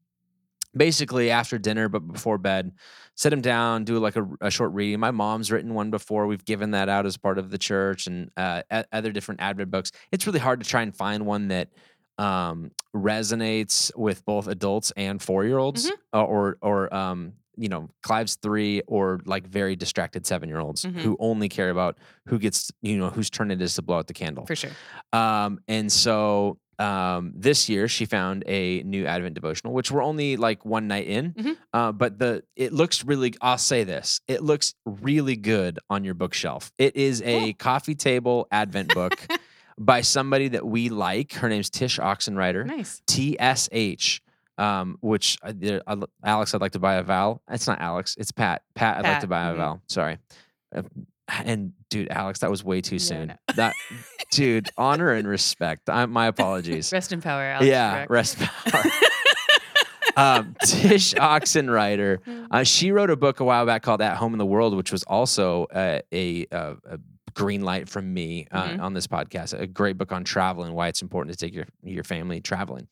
Basically 0.75 1.31
after 1.31 1.58
dinner, 1.58 1.88
but 1.88 1.99
before 2.01 2.38
bed, 2.38 2.73
sit 3.15 3.29
them 3.29 3.39
down, 3.39 3.86
do 3.86 3.97
like 3.97 4.17
a, 4.17 4.27
a 4.41 4.51
short 4.51 4.73
reading. 4.73 4.99
My 4.99 5.12
mom's 5.12 5.49
written 5.49 5.73
one 5.73 5.89
before. 5.89 6.27
We've 6.27 6.43
given 6.43 6.71
that 6.71 6.89
out 6.89 7.05
as 7.05 7.15
part 7.15 7.38
of 7.38 7.49
the 7.49 7.58
church 7.58 8.08
and 8.08 8.29
uh, 8.36 8.62
other 8.91 9.13
different 9.13 9.39
advent 9.39 9.71
books. 9.71 9.93
It's 10.12 10.27
really 10.27 10.39
hard 10.39 10.60
to 10.62 10.67
try 10.69 10.81
and 10.81 10.93
find 10.93 11.25
one 11.25 11.47
that 11.47 11.69
um, 12.17 12.71
resonates 12.93 13.95
with 13.95 14.25
both 14.25 14.47
adults 14.47 14.91
and 14.97 15.21
four 15.21 15.45
year 15.45 15.58
olds, 15.60 15.89
Mhm. 15.89 15.93
or 16.27 16.58
or 16.62 16.93
um, 16.93 17.34
you 17.57 17.69
know, 17.69 17.89
Clive's 18.03 18.35
three 18.35 18.81
or 18.87 19.19
like 19.25 19.47
very 19.47 19.75
distracted 19.75 20.25
seven 20.25 20.49
year 20.49 20.59
olds 20.59 20.83
Mhm. 20.83 20.95
who 21.01 21.15
only 21.19 21.49
care 21.49 21.69
about 21.69 21.97
who 22.27 22.37
gets 22.39 22.71
you 22.81 22.97
know 22.97 23.09
whose 23.09 23.29
turn 23.29 23.51
it 23.51 23.61
is 23.61 23.73
to 23.75 23.81
blow 23.81 23.97
out 23.99 24.07
the 24.07 24.13
candle. 24.13 24.45
For 24.45 24.55
sure. 24.55 24.71
Um, 25.13 25.59
and 25.67 25.91
so 25.91 26.57
um, 26.77 27.31
this 27.33 27.69
year 27.69 27.87
she 27.87 28.05
found 28.05 28.43
a 28.47 28.83
new 28.83 29.05
Advent 29.05 29.33
devotional, 29.35 29.73
which 29.73 29.91
we're 29.91 30.03
only 30.03 30.35
like 30.35 30.65
one 30.65 30.87
night 30.89 31.07
in. 31.07 31.31
Mhm. 31.33 31.57
Uh, 31.71 31.91
but 31.93 32.19
the 32.19 32.43
it 32.57 32.73
looks 32.73 33.05
really. 33.05 33.33
I'll 33.41 33.57
say 33.57 33.85
this: 33.85 34.19
it 34.27 34.41
looks 34.43 34.73
really 34.85 35.37
good 35.37 35.79
on 35.89 36.03
your 36.03 36.15
bookshelf. 36.15 36.73
It 36.77 36.97
is 36.97 37.21
a 37.21 37.39
Cool. 37.39 37.53
coffee 37.59 37.95
table 37.95 38.47
Advent 38.51 38.93
book 38.93 39.15
by 39.77 40.01
somebody 40.01 40.49
that 40.49 40.65
we 40.67 40.89
like. 40.89 41.31
Her 41.35 41.47
name's 41.47 41.69
Tsh 41.69 41.97
Oxenreider. 41.99 42.65
Nice. 42.65 43.01
TSH. 43.09 44.19
Um, 44.57 44.97
which 45.01 45.37
uh, 45.43 45.51
I- 45.85 45.97
Alex, 46.23 46.53
I'd 46.53 46.61
like 46.61 46.71
to 46.73 46.79
buy 46.79 46.95
a 46.95 47.03
vowel. 47.03 47.41
It's 47.49 47.67
not 47.67 47.81
Alex, 47.81 48.15
it's 48.17 48.31
Pat. 48.31 48.61
Pat, 48.73 48.97
I'd 48.97 49.03
like 49.03 49.19
to 49.21 49.27
buy 49.27 49.49
a 49.49 49.53
mhm. 49.53 49.57
vowel. 49.57 49.81
Sorry. 49.87 50.17
Uh, 50.73 50.83
and 51.43 51.73
dude, 51.89 52.09
Alex, 52.09 52.39
that 52.39 52.49
was 52.51 52.63
way 52.63 52.81
too 52.81 52.99
soon. 52.99 53.33
That, 53.55 53.73
dude, 54.31 54.69
honor 54.77 55.11
and 55.11 55.27
respect. 55.37 55.89
I, 55.89 56.05
my 56.05 56.27
apologies. 56.27 56.93
Rest 56.93 57.11
in 57.11 57.21
power. 57.21 57.41
Alex 57.43 57.67
yeah, 57.67 58.05
rest 58.09 58.37
power. 58.39 58.83
um, 60.15 60.55
Tsh 60.63 61.13
Oxenreider. 61.15 62.19
Uh, 62.51 62.63
she 62.63 62.91
wrote 62.91 63.09
a 63.09 63.15
book 63.15 63.39
a 63.39 63.43
while 63.43 63.65
back 63.65 63.81
called 63.81 64.01
"At 64.01 64.17
Home 64.17 64.33
in 64.33 64.37
the 64.37 64.45
World," 64.45 64.75
which 64.77 64.91
was 64.91 65.03
also 65.03 65.65
uh, 65.65 65.99
a, 66.13 66.45
a, 66.51 66.75
a 66.89 66.99
green 67.33 67.61
light 67.63 67.89
from 67.89 68.13
me 68.13 68.47
uh, 68.51 68.69
Mhm. 68.69 68.81
on 68.81 68.93
this 68.93 69.07
podcast. 69.07 69.59
A 69.59 69.67
great 69.67 69.97
book 69.97 70.11
on 70.11 70.23
travel 70.23 70.63
and 70.63 70.73
why 70.73 70.87
it's 70.87 71.01
important 71.01 71.37
to 71.37 71.45
take 71.45 71.53
your 71.53 71.65
your 71.83 72.03
family 72.03 72.39
traveling. 72.41 72.87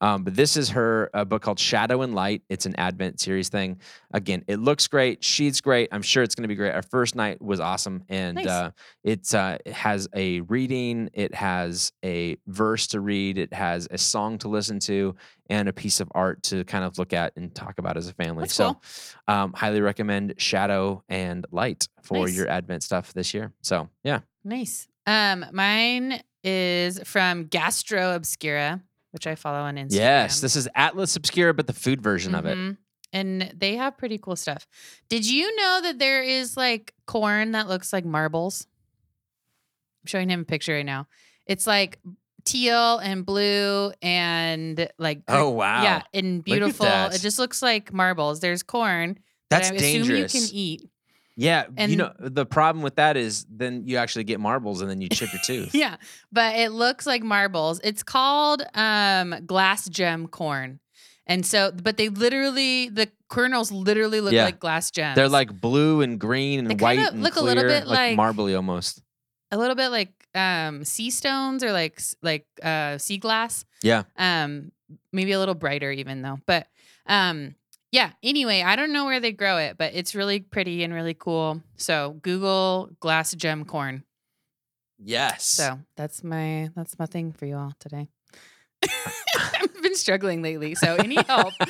Um, 0.00 0.24
but 0.24 0.34
this 0.34 0.56
is 0.56 0.70
her 0.70 1.10
uh, 1.12 1.24
book 1.24 1.42
called 1.42 1.58
Shadow 1.58 2.02
and 2.02 2.14
Light. 2.14 2.42
It's 2.48 2.66
an 2.66 2.74
Advent 2.76 3.20
series 3.20 3.48
thing. 3.48 3.80
Again, 4.12 4.44
it 4.48 4.58
looks 4.58 4.86
great. 4.88 5.22
She's 5.22 5.60
great. 5.60 5.88
I'm 5.92 6.02
sure 6.02 6.22
it's 6.22 6.34
going 6.34 6.44
to 6.44 6.48
be 6.48 6.54
great. 6.54 6.72
Our 6.72 6.82
first 6.82 7.14
night 7.14 7.40
was 7.42 7.60
awesome, 7.60 8.04
and 8.08 8.36
Nice. 8.36 8.46
uh, 8.46 8.70
it's 9.04 9.34
uh, 9.34 9.58
it 9.64 9.72
has 9.72 10.08
a 10.14 10.40
reading, 10.42 11.10
it 11.12 11.34
has 11.34 11.92
a 12.04 12.36
verse 12.46 12.86
to 12.88 13.00
read, 13.00 13.38
it 13.38 13.52
has 13.52 13.88
a 13.90 13.98
song 13.98 14.38
to 14.38 14.48
listen 14.48 14.78
to, 14.80 15.14
and 15.48 15.68
a 15.68 15.72
piece 15.72 16.00
of 16.00 16.10
art 16.14 16.42
to 16.44 16.64
kind 16.64 16.84
of 16.84 16.96
look 16.98 17.12
at 17.12 17.36
and 17.36 17.54
talk 17.54 17.78
about 17.78 17.96
as 17.96 18.08
a 18.08 18.14
family. 18.14 18.42
That's 18.44 18.54
so, 18.54 18.74
cool. 18.74 19.34
um, 19.34 19.52
highly 19.52 19.80
recommend 19.80 20.34
Shadow 20.38 21.02
and 21.08 21.44
Light 21.50 21.88
for 22.02 22.26
Nice. 22.26 22.36
your 22.36 22.48
Advent 22.48 22.82
stuff 22.82 23.12
this 23.12 23.34
year. 23.34 23.52
So, 23.62 23.88
yeah, 24.04 24.20
Nice. 24.44 24.88
Um, 25.06 25.44
mine 25.52 26.22
is 26.44 27.00
from 27.04 27.44
Gastro 27.44 28.14
Obscura, 28.14 28.80
which 29.12 29.26
I 29.26 29.34
follow 29.34 29.58
on 29.58 29.76
Instagram. 29.76 29.94
Yes, 29.96 30.40
this 30.40 30.56
is 30.56 30.68
Atlas 30.74 31.16
Obscura, 31.16 31.54
but 31.54 31.66
the 31.66 31.72
food 31.72 32.00
version 32.02 32.34
of 32.34 32.46
it. 32.46 32.56
Mhm. 32.56 32.76
And 33.12 33.52
they 33.56 33.74
have 33.76 33.98
pretty 33.98 34.18
cool 34.18 34.36
stuff. 34.36 34.66
Did 35.08 35.28
you 35.28 35.54
know 35.56 35.80
that 35.82 35.98
there 35.98 36.22
is 36.22 36.56
like 36.56 36.94
corn 37.06 37.52
that 37.52 37.68
looks 37.68 37.92
like 37.92 38.04
marbles? 38.04 38.66
I'm 40.02 40.06
showing 40.06 40.30
him 40.30 40.40
a 40.40 40.44
picture 40.44 40.74
right 40.74 40.86
now. 40.86 41.08
It's 41.46 41.66
like 41.66 41.98
teal 42.44 42.98
and 42.98 43.26
blue 43.26 43.92
and 44.00 44.88
like 44.98 45.22
Oh 45.28 45.50
wow, 45.50 45.82
yeah, 45.82 46.02
and 46.14 46.42
beautiful. 46.44 46.86
It 46.86 47.20
just 47.20 47.38
looks 47.38 47.60
like 47.62 47.92
marbles. 47.92 48.40
There's 48.40 48.62
corn 48.62 49.18
that 49.50 49.62
that's 49.64 49.70
I 49.72 49.76
dangerous. 49.76 50.32
assume 50.32 50.40
you 50.42 50.48
can 50.48 50.56
eat. 50.56 50.88
Yeah, 51.40 51.64
And- 51.76 51.90
you 51.90 51.96
know 51.96 52.12
the 52.18 52.44
problem 52.44 52.82
with 52.82 52.96
that 52.96 53.16
is 53.16 53.46
then 53.50 53.84
you 53.86 53.96
actually 53.96 54.24
get 54.24 54.40
marbles 54.40 54.80
and 54.82 54.90
then 54.90 55.00
you 55.00 55.08
chip 55.08 55.32
your 55.32 55.42
tooth. 55.42 55.74
Yeah, 55.74 55.96
but 56.30 56.56
it 56.56 56.70
looks 56.72 57.06
like 57.06 57.22
marbles. 57.22 57.80
It's 57.82 58.02
called 58.02 58.62
um 58.74 59.34
glass 59.46 59.88
gem 59.88 60.28
corn. 60.28 60.80
And 61.26 61.46
so 61.46 61.70
but 61.72 61.96
they 61.96 62.08
literally 62.10 62.88
the 62.90 63.08
kernels 63.28 63.72
literally 63.72 64.20
look 64.20 64.32
Yeah. 64.34 64.44
like 64.44 64.58
glass 64.60 64.90
gems. 64.90 65.16
They're 65.16 65.28
like 65.28 65.58
blue 65.60 66.02
and 66.02 66.18
green 66.20 66.60
and 66.60 66.70
They 66.70 66.74
white 66.84 66.98
and 66.98 67.22
look 67.22 67.36
a 67.36 67.40
little 67.40 67.64
bit 67.64 67.86
like- 67.86 68.16
marbly 68.16 68.54
almost. 68.54 69.02
a 69.50 69.56
little 69.56 69.76
bit 69.76 69.88
like 69.88 70.12
um 70.34 70.84
sea 70.84 71.10
stones 71.10 71.64
or 71.64 71.72
like 71.72 72.00
like 72.22 72.46
uh 72.62 72.98
sea 72.98 73.16
glass. 73.18 73.64
Yeah. 73.82 74.02
Um 74.18 74.72
maybe 75.12 75.32
a 75.32 75.38
little 75.38 75.54
brighter 75.56 75.90
even 75.90 76.20
though. 76.22 76.38
But 76.46 76.66
um 77.06 77.54
yeah, 77.92 78.12
anyway, 78.22 78.62
I 78.62 78.76
don't 78.76 78.92
know 78.92 79.04
where 79.04 79.20
they 79.20 79.32
grow 79.32 79.58
it, 79.58 79.76
but 79.78 79.94
it's 79.94 80.14
really 80.14 80.40
pretty 80.40 80.84
and 80.84 80.92
really 80.94 81.14
cool. 81.14 81.62
So 81.76 82.18
Google 82.22 82.90
glass 83.00 83.32
gem 83.34 83.64
corn. 83.64 84.04
Yes. 85.02 85.44
So 85.46 85.78
that's 85.96 86.22
my 86.22 86.70
that's 86.76 86.98
my 86.98 87.06
thing 87.06 87.32
for 87.32 87.46
you 87.46 87.56
all 87.56 87.72
today. 87.80 88.08
I've 89.54 89.82
been 89.82 89.94
struggling 89.94 90.42
lately, 90.42 90.74
so 90.74 90.94
any 90.96 91.16
help? 91.26 91.52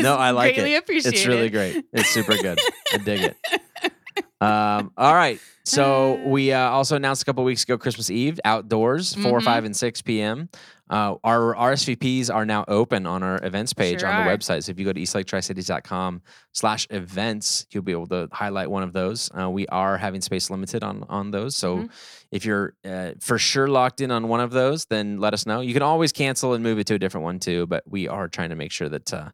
No, 0.00 0.16
I 0.16 0.30
like 0.30 0.54
greatly 0.54 0.74
it. 0.74 0.78
Appreciated. 0.78 1.18
It's 1.18 1.26
really 1.26 1.50
great. 1.50 1.84
It's 1.92 2.08
super 2.10 2.36
good. 2.36 2.58
I 2.92 2.98
dig 2.98 3.20
it. 3.22 3.36
Um, 4.40 4.92
all 4.96 5.14
right. 5.14 5.40
So 5.64 6.22
we 6.26 6.52
uh, 6.52 6.70
also 6.70 6.94
announced 6.94 7.22
a 7.22 7.24
couple 7.24 7.42
weeks 7.42 7.64
ago 7.64 7.76
Christmas 7.76 8.08
Eve 8.08 8.38
outdoors, 8.44 9.14
4, 9.16 9.40
Mhm. 9.40 9.44
5, 9.44 9.64
and 9.64 9.76
6 9.76 10.02
p.m. 10.02 10.48
Uh, 10.90 11.16
our 11.24 11.54
RSVPs 11.54 12.34
are 12.34 12.44
now 12.46 12.64
open 12.68 13.06
on 13.06 13.22
our 13.22 13.38
events 13.44 13.72
page 13.72 14.00
Sure 14.00 14.08
on 14.08 14.24
the 14.24 14.30
are. 14.30 14.36
website. 14.36 14.64
So 14.64 14.70
if 14.70 14.78
you 14.78 14.84
go 14.84 14.92
to 14.92 15.00
eastlaketricities.com 15.00 16.22
slash 16.52 16.86
events, 16.90 17.66
you'll 17.70 17.82
be 17.82 17.92
able 17.92 18.06
to 18.08 18.28
highlight 18.32 18.70
one 18.70 18.82
of 18.82 18.92
those. 18.92 19.30
Uh, 19.38 19.50
we 19.50 19.66
are 19.68 19.96
having 19.98 20.20
space 20.20 20.50
limited 20.50 20.82
on 20.82 21.04
on 21.08 21.30
those. 21.30 21.56
So 21.56 21.78
Mhm. 21.78 21.90
if 22.30 22.44
you're 22.44 22.74
uh, 22.84 23.12
for 23.20 23.38
sure 23.38 23.68
locked 23.68 24.00
in 24.00 24.10
on 24.10 24.28
one 24.28 24.40
of 24.40 24.50
those, 24.50 24.86
then 24.86 25.18
let 25.18 25.34
us 25.34 25.46
know. 25.46 25.60
You 25.60 25.72
can 25.74 25.82
always 25.82 26.12
cancel 26.12 26.54
and 26.54 26.62
move 26.62 26.78
it 26.78 26.86
to 26.88 26.94
a 26.94 26.98
different 26.98 27.24
one 27.24 27.38
too. 27.38 27.66
But 27.66 27.84
we 27.86 28.08
are 28.08 28.28
trying 28.28 28.50
to 28.50 28.56
make 28.56 28.72
sure 28.72 28.88
that 28.88 29.12
uh, 29.12 29.30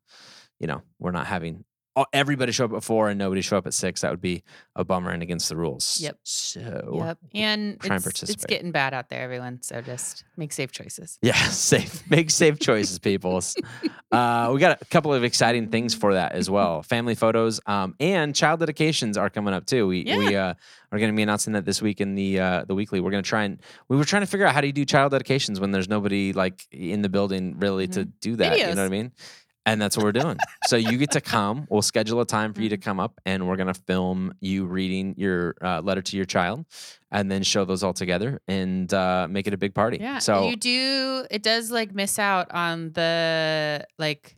you 0.61 0.67
know 0.67 0.83
we're 0.99 1.11
not 1.13 1.27
having 1.27 1.65
everybody 2.13 2.53
show 2.53 2.65
up 2.65 2.73
at 2.73 2.83
four 2.83 3.09
and 3.09 3.19
nobody 3.19 3.41
show 3.41 3.57
up 3.57 3.67
at 3.67 3.75
six. 3.75 4.01
That 4.01 4.11
would 4.11 4.21
be 4.21 4.43
a 4.75 4.85
bummer 4.85 5.11
and 5.11 5.23
against 5.23 5.49
the 5.49 5.57
rules. 5.57 5.99
Yep. 6.01 6.19
So 6.23 7.01
Yep. 7.05 7.19
And 7.35 7.81
try 7.81 7.97
and 7.97 8.07
it's, 8.07 8.23
it's 8.25 8.45
getting 8.45 8.73
bad 8.73 8.95
out 8.95 9.09
there, 9.11 9.23
everyone. 9.23 9.63
So 9.63 9.81
just 9.81 10.25
make 10.37 10.53
safe 10.53 10.73
choices. 10.73 11.19
Yeah, 11.25 11.33
safe. 11.49 12.09
Make 12.11 12.31
safe 12.31 12.59
choices, 12.59 12.99
people. 12.99 13.41
Uh, 14.13 14.51
we 14.53 14.61
got 14.61 14.83
a 14.83 14.85
couple 14.87 15.15
of 15.15 15.25
exciting 15.25 15.71
things 15.71 15.95
for 15.95 16.15
that 16.15 16.33
as 16.33 16.51
well. 16.51 16.83
Family 16.83 17.15
photos 17.15 17.61
um, 17.67 17.95
and 17.99 18.35
child 18.35 18.61
dedications 18.61 19.17
are 19.17 19.31
coming 19.31 19.55
up 19.55 19.65
too. 19.65 19.87
We 19.87 20.05
we 20.05 20.37
uh, 20.37 20.55
are 20.93 20.99
going 20.99 21.11
to 21.11 21.17
be 21.17 21.23
announcing 21.23 21.55
that 21.55 21.65
this 21.65 21.81
week 21.81 22.01
in 22.01 22.15
the 22.15 22.41
uh, 22.41 22.65
the 22.67 22.75
weekly. 22.75 23.01
We're 23.01 23.11
going 23.11 23.23
to 23.23 23.29
try 23.29 23.45
and 23.45 23.61
we 23.89 23.97
were 23.97 24.05
trying 24.05 24.23
to 24.23 24.27
figure 24.27 24.47
out 24.47 24.55
how 24.55 24.61
do 24.61 24.67
you 24.67 24.73
do 24.73 24.85
child 24.85 25.13
dedications 25.13 25.61
when 25.61 25.71
there's 25.71 25.89
nobody 25.89 26.33
like 26.33 26.67
in 26.71 27.03
the 27.03 27.09
building 27.09 27.59
really 27.59 27.87
to 27.89 28.05
do 28.05 28.37
that. 28.37 28.59
You 28.59 28.65
know 28.75 28.83
what 28.83 28.87
I 28.87 28.89
mean? 28.89 29.13
And 29.67 29.81
that's 29.81 29.97
what 29.97 30.05
we're 30.05 30.13
doing. 30.13 30.37
so 30.67 30.77
you 30.77 30.99
get 30.99 31.13
to 31.13 31.21
come. 31.21 31.67
We'll 31.71 31.83
schedule 31.83 32.21
a 32.21 32.27
time 32.27 32.53
for 32.53 32.61
you 32.61 32.69
to 32.69 32.77
come 32.77 33.01
up, 33.01 33.19
and 33.25 33.49
we're 33.49 33.57
gonna 33.57 33.73
film 33.75 34.35
you 34.41 34.67
reading 34.67 35.15
your 35.17 35.55
uh, 35.63 35.81
letter 35.81 36.03
to 36.03 36.17
your 36.17 36.27
child, 36.27 36.67
and 37.11 37.31
then 37.31 37.43
show 37.43 37.65
those 37.65 37.83
all 37.83 37.95
together 37.95 38.41
and 38.47 38.93
uh, 38.93 39.27
make 39.29 39.47
it 39.47 39.55
a 39.55 39.57
big 39.57 39.75
party. 39.75 39.99
Yeah. 40.01 40.19
So 40.19 40.49
you 40.49 40.57
do 40.57 41.27
it 41.31 41.43
does 41.43 41.71
like 41.71 41.95
miss 41.95 42.19
out 42.19 42.51
on 42.53 42.93
the 42.93 43.87
like 43.99 44.37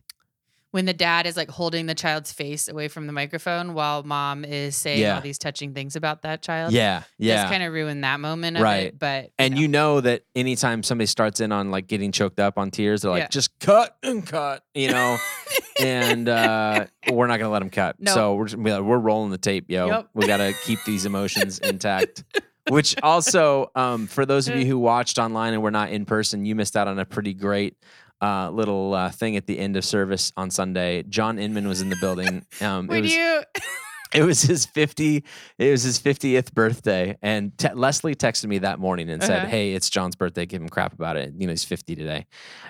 when 0.77 0.85
the 0.85 0.93
dad 0.93 1.25
is 1.25 1.35
like 1.35 1.49
holding 1.49 1.87
the 1.87 1.95
child's 1.95 2.31
face 2.31 2.67
away 2.67 2.87
from 2.87 3.07
the 3.07 3.11
microphone 3.13 3.73
while 3.73 4.03
mom 4.03 4.45
is 4.45 4.75
saying 4.75 4.99
Yeah. 4.99 5.15
all 5.15 5.21
these 5.21 5.39
touching 5.39 5.73
things 5.73 5.95
about 5.95 6.21
that 6.21 6.43
child. 6.43 6.71
yeah, 6.71 7.01
yeah. 7.17 7.37
Just 7.37 7.51
kind 7.51 7.63
of 7.63 7.73
ruined 7.73 8.03
that 8.03 8.19
moment 8.19 8.57
of 8.57 8.61
Right. 8.63 8.85
it. 8.85 8.99
But 8.99 9.31
And 9.39 9.55
know. 9.55 9.61
you 9.61 9.67
know 9.67 10.01
that 10.01 10.21
anytime 10.35 10.83
somebody 10.83 11.07
starts 11.07 11.39
in 11.39 11.51
on 11.51 11.71
like 11.71 11.87
getting 11.87 12.11
choked 12.11 12.39
up 12.39 12.59
on 12.59 12.69
tears, 12.69 13.01
they're 13.01 13.09
like, 13.09 13.23
Yeah. 13.23 13.27
just 13.29 13.57
cut 13.59 13.97
and 14.03 14.23
cut, 14.23 14.63
you 14.75 14.91
know. 14.91 15.17
and 15.81 16.29
uh, 16.29 16.85
we're 17.11 17.25
not 17.25 17.37
gonna 17.39 17.51
let 17.51 17.59
them 17.59 17.71
cut. 17.71 17.95
No. 17.99 18.13
So 18.13 18.35
we're 18.35 18.45
just 18.45 18.57
we're 18.61 18.99
rolling 18.99 19.31
the 19.31 19.39
tape, 19.39 19.65
yo. 19.69 19.87
Yep. 19.87 20.09
We 20.13 20.27
gotta 20.27 20.53
keep 20.63 20.77
these 20.85 21.05
emotions 21.07 21.57
intact. 21.63 22.23
Which 22.69 22.95
also, 23.01 23.71
um, 23.75 24.07
for 24.07 24.25
those 24.25 24.47
of 24.49 24.57
you 24.57 24.65
who 24.65 24.77
watched 24.77 25.17
online 25.17 25.53
and 25.53 25.63
were 25.63 25.71
not 25.71 25.89
in 25.89 26.05
person, 26.05 26.45
you 26.45 26.53
missed 26.53 26.75
out 26.75 26.87
on 26.87 26.99
a 26.99 27.05
pretty 27.05 27.33
great 27.33 27.77
uh, 28.21 28.49
little 28.51 28.93
uh, 28.93 29.09
thing 29.11 29.35
at 29.37 29.45
the 29.47 29.57
end 29.59 29.75
of 29.77 29.85
service 29.85 30.31
on 30.37 30.49
Sunday. 30.51 31.03
John 31.03 31.37
Inman 31.39 31.67
was 31.67 31.81
in 31.81 31.89
the 31.89 31.97
building. 32.01 32.45
Um, 32.61 32.85
it 32.85 32.89
would 32.93 33.01
was 33.03 33.13
you 33.15 33.41
it 34.13 34.23
was 34.23 34.41
his 34.41 34.65
50 34.65 35.23
it 35.59 35.71
was 35.71 35.83
his 35.83 35.99
50th 35.99 36.53
birthday 36.53 37.17
and 37.21 37.55
te- 37.57 37.73
leslie 37.73 38.15
texted 38.15 38.45
me 38.45 38.59
that 38.59 38.79
morning 38.79 39.09
and 39.09 39.21
said 39.21 39.39
Uh-huh. 39.41 39.47
hey 39.47 39.73
it's 39.73 39.89
john's 39.89 40.15
birthday 40.15 40.45
give 40.45 40.61
him 40.61 40.69
crap 40.69 40.93
about 40.93 41.17
it 41.17 41.33
you 41.37 41.45
know 41.45 41.51
he's 41.51 41.65
50 41.65 41.95
today 41.97 42.25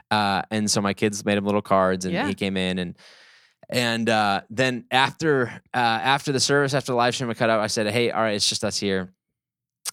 uh, 0.09 0.41
and 0.49 0.69
so 0.69 0.81
my 0.81 0.95
kids 0.95 1.23
made 1.23 1.37
him 1.37 1.45
little 1.45 1.61
cards 1.61 2.05
and 2.05 2.13
Yeah. 2.15 2.27
he 2.27 2.33
came 2.33 2.57
in 2.57 2.79
and 2.79 2.97
and 3.69 4.09
uh, 4.09 4.41
then 4.49 4.85
after 4.89 5.49
uh, 5.75 5.77
after 5.77 6.31
the 6.31 6.39
service 6.39 6.73
after 6.73 6.91
the 6.91 6.95
live 6.97 7.13
stream 7.13 7.31
cut 7.35 7.51
out 7.51 7.59
i 7.59 7.67
said 7.67 7.85
hey 7.87 8.09
all 8.09 8.21
right 8.21 8.33
it's 8.35 8.49
just 8.49 8.63
us 8.65 8.77
here 8.79 9.13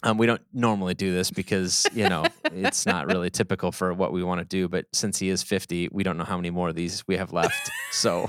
um, 0.03 0.17
we 0.17 0.25
don't 0.25 0.41
normally 0.53 0.93
do 0.93 1.13
this 1.13 1.31
because 1.31 1.85
you 1.93 2.07
know 2.07 2.25
it's 2.45 2.85
not 2.85 3.07
really 3.07 3.29
typical 3.29 3.71
for 3.71 3.93
what 3.93 4.11
we 4.11 4.23
want 4.23 4.39
to 4.39 4.45
do 4.45 4.67
but 4.67 4.85
since 4.93 5.19
he 5.19 5.29
is 5.29 5.43
50 5.43 5.89
we 5.91 6.03
don't 6.03 6.17
know 6.17 6.23
how 6.23 6.37
many 6.37 6.49
more 6.49 6.69
of 6.69 6.75
these 6.75 7.07
we 7.07 7.17
have 7.17 7.33
left 7.33 7.69
so 7.91 8.27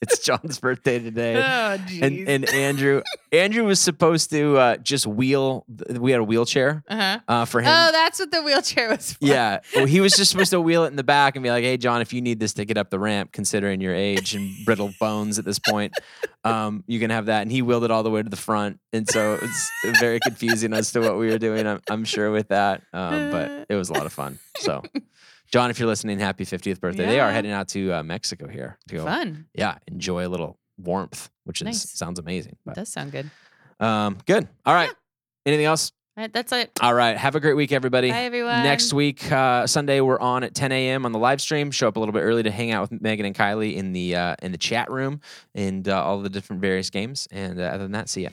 it's 0.00 0.18
john's 0.20 0.58
birthday 0.60 0.98
today 0.98 1.36
Oh 1.36 1.76
and 2.02 2.28
and 2.28 2.48
Andrew 2.50 3.02
Andrew 3.32 3.64
was 3.64 3.80
supposed 3.80 4.30
to 4.30 4.56
uh, 4.56 4.76
just 4.76 5.06
wheel. 5.06 5.64
We 5.90 6.12
had 6.12 6.20
a 6.20 6.24
wheelchair 6.24 6.82
uh-huh. 6.88 7.20
uh, 7.28 7.44
for 7.44 7.60
him. 7.60 7.68
Oh, 7.68 7.92
that's 7.92 8.18
what 8.18 8.30
the 8.30 8.42
wheelchair 8.42 8.88
was 8.88 9.12
for. 9.12 9.24
yeah, 9.24 9.60
well, 9.76 9.86
he 9.86 10.00
was 10.00 10.14
just 10.14 10.30
supposed 10.30 10.50
to 10.50 10.60
wheel 10.60 10.84
it 10.84 10.88
in 10.88 10.96
the 10.96 11.04
back 11.04 11.36
and 11.36 11.42
be 11.42 11.50
like, 11.50 11.64
"Hey, 11.64 11.76
John, 11.76 12.00
if 12.00 12.12
you 12.12 12.20
need 12.20 12.40
this 12.40 12.54
to 12.54 12.64
get 12.64 12.78
up 12.78 12.90
the 12.90 12.98
ramp, 12.98 13.32
considering 13.32 13.80
your 13.80 13.94
age 13.94 14.34
and 14.34 14.50
brittle 14.64 14.92
bones 14.98 15.38
at 15.38 15.44
this 15.44 15.58
point, 15.58 15.92
um, 16.44 16.84
you 16.86 16.98
can 17.00 17.10
have 17.10 17.26
that." 17.26 17.42
And 17.42 17.52
he 17.52 17.62
wheeled 17.62 17.84
it 17.84 17.90
all 17.90 18.02
the 18.02 18.10
way 18.10 18.22
to 18.22 18.28
the 18.28 18.36
front, 18.36 18.80
and 18.92 19.08
so 19.08 19.34
it 19.34 19.42
was 19.42 19.70
very 20.00 20.20
confusing 20.20 20.72
as 20.72 20.92
to 20.92 21.00
what 21.00 21.18
we 21.18 21.28
were 21.30 21.38
doing. 21.38 21.66
I'm, 21.66 21.80
I'm 21.90 22.04
sure 22.04 22.30
with 22.30 22.48
that, 22.48 22.82
um, 22.92 23.30
but 23.30 23.66
it 23.68 23.74
was 23.74 23.90
a 23.90 23.92
lot 23.92 24.06
of 24.06 24.12
fun. 24.12 24.38
So, 24.58 24.82
John, 25.50 25.70
if 25.70 25.78
you're 25.78 25.88
listening, 25.88 26.18
happy 26.18 26.44
50th 26.44 26.80
birthday! 26.80 27.06
They 27.06 27.20
are 27.20 27.30
heading 27.32 27.52
out 27.52 27.68
to 27.68 27.92
uh, 27.92 28.02
Mexico 28.02 28.48
here 28.48 28.78
to 28.88 28.96
go. 28.96 29.04
Fun. 29.04 29.46
Yeah, 29.54 29.78
enjoy 29.86 30.26
a 30.26 30.28
little 30.28 30.58
warmth, 30.76 31.30
which 31.44 31.62
is 31.62 31.90
sounds 31.90 32.18
amazing. 32.18 32.56
But 32.64 32.74
Does 32.74 32.88
sound 32.90 33.12
good. 33.12 33.30
um, 33.80 34.18
good. 34.26 34.46
All 34.66 34.74
right. 34.74 34.90
Anything 35.46 35.64
else? 35.64 35.92
All 36.18 36.22
right, 36.24 36.32
that's 36.32 36.50
it. 36.50 36.72
All 36.80 36.92
right. 36.92 37.16
Have 37.16 37.36
a 37.36 37.40
great 37.40 37.54
week, 37.54 37.70
everybody. 37.70 38.10
Bye 38.10 38.24
everyone. 38.24 38.64
Next 38.64 38.92
week, 38.92 39.30
uh, 39.30 39.68
Sunday, 39.68 40.00
we're 40.00 40.18
on 40.18 40.42
at 40.42 40.52
10 40.52 40.72
a.m. 40.72 41.06
on 41.06 41.12
the 41.12 41.18
live 41.18 41.40
stream. 41.40 41.70
Show 41.70 41.86
up 41.86 41.94
a 41.96 42.00
little 42.00 42.12
bit 42.12 42.22
early 42.22 42.42
to 42.42 42.50
hang 42.50 42.72
out 42.72 42.90
with 42.90 43.00
Megan 43.00 43.24
and 43.24 43.36
Kylie 43.36 43.76
in 43.76 43.92
the 43.92 44.16
uh, 44.16 44.36
in 44.42 44.50
the 44.50 44.58
chat 44.58 44.90
room 44.90 45.20
and 45.54 45.88
uh, 45.88 46.02
all 46.04 46.20
the 46.20 46.28
different 46.28 46.60
various 46.60 46.90
games. 46.90 47.28
And 47.30 47.60
uh, 47.60 47.64
other 47.64 47.84
than 47.84 47.92
that, 47.92 48.08
see 48.08 48.22
ya. 48.24 48.30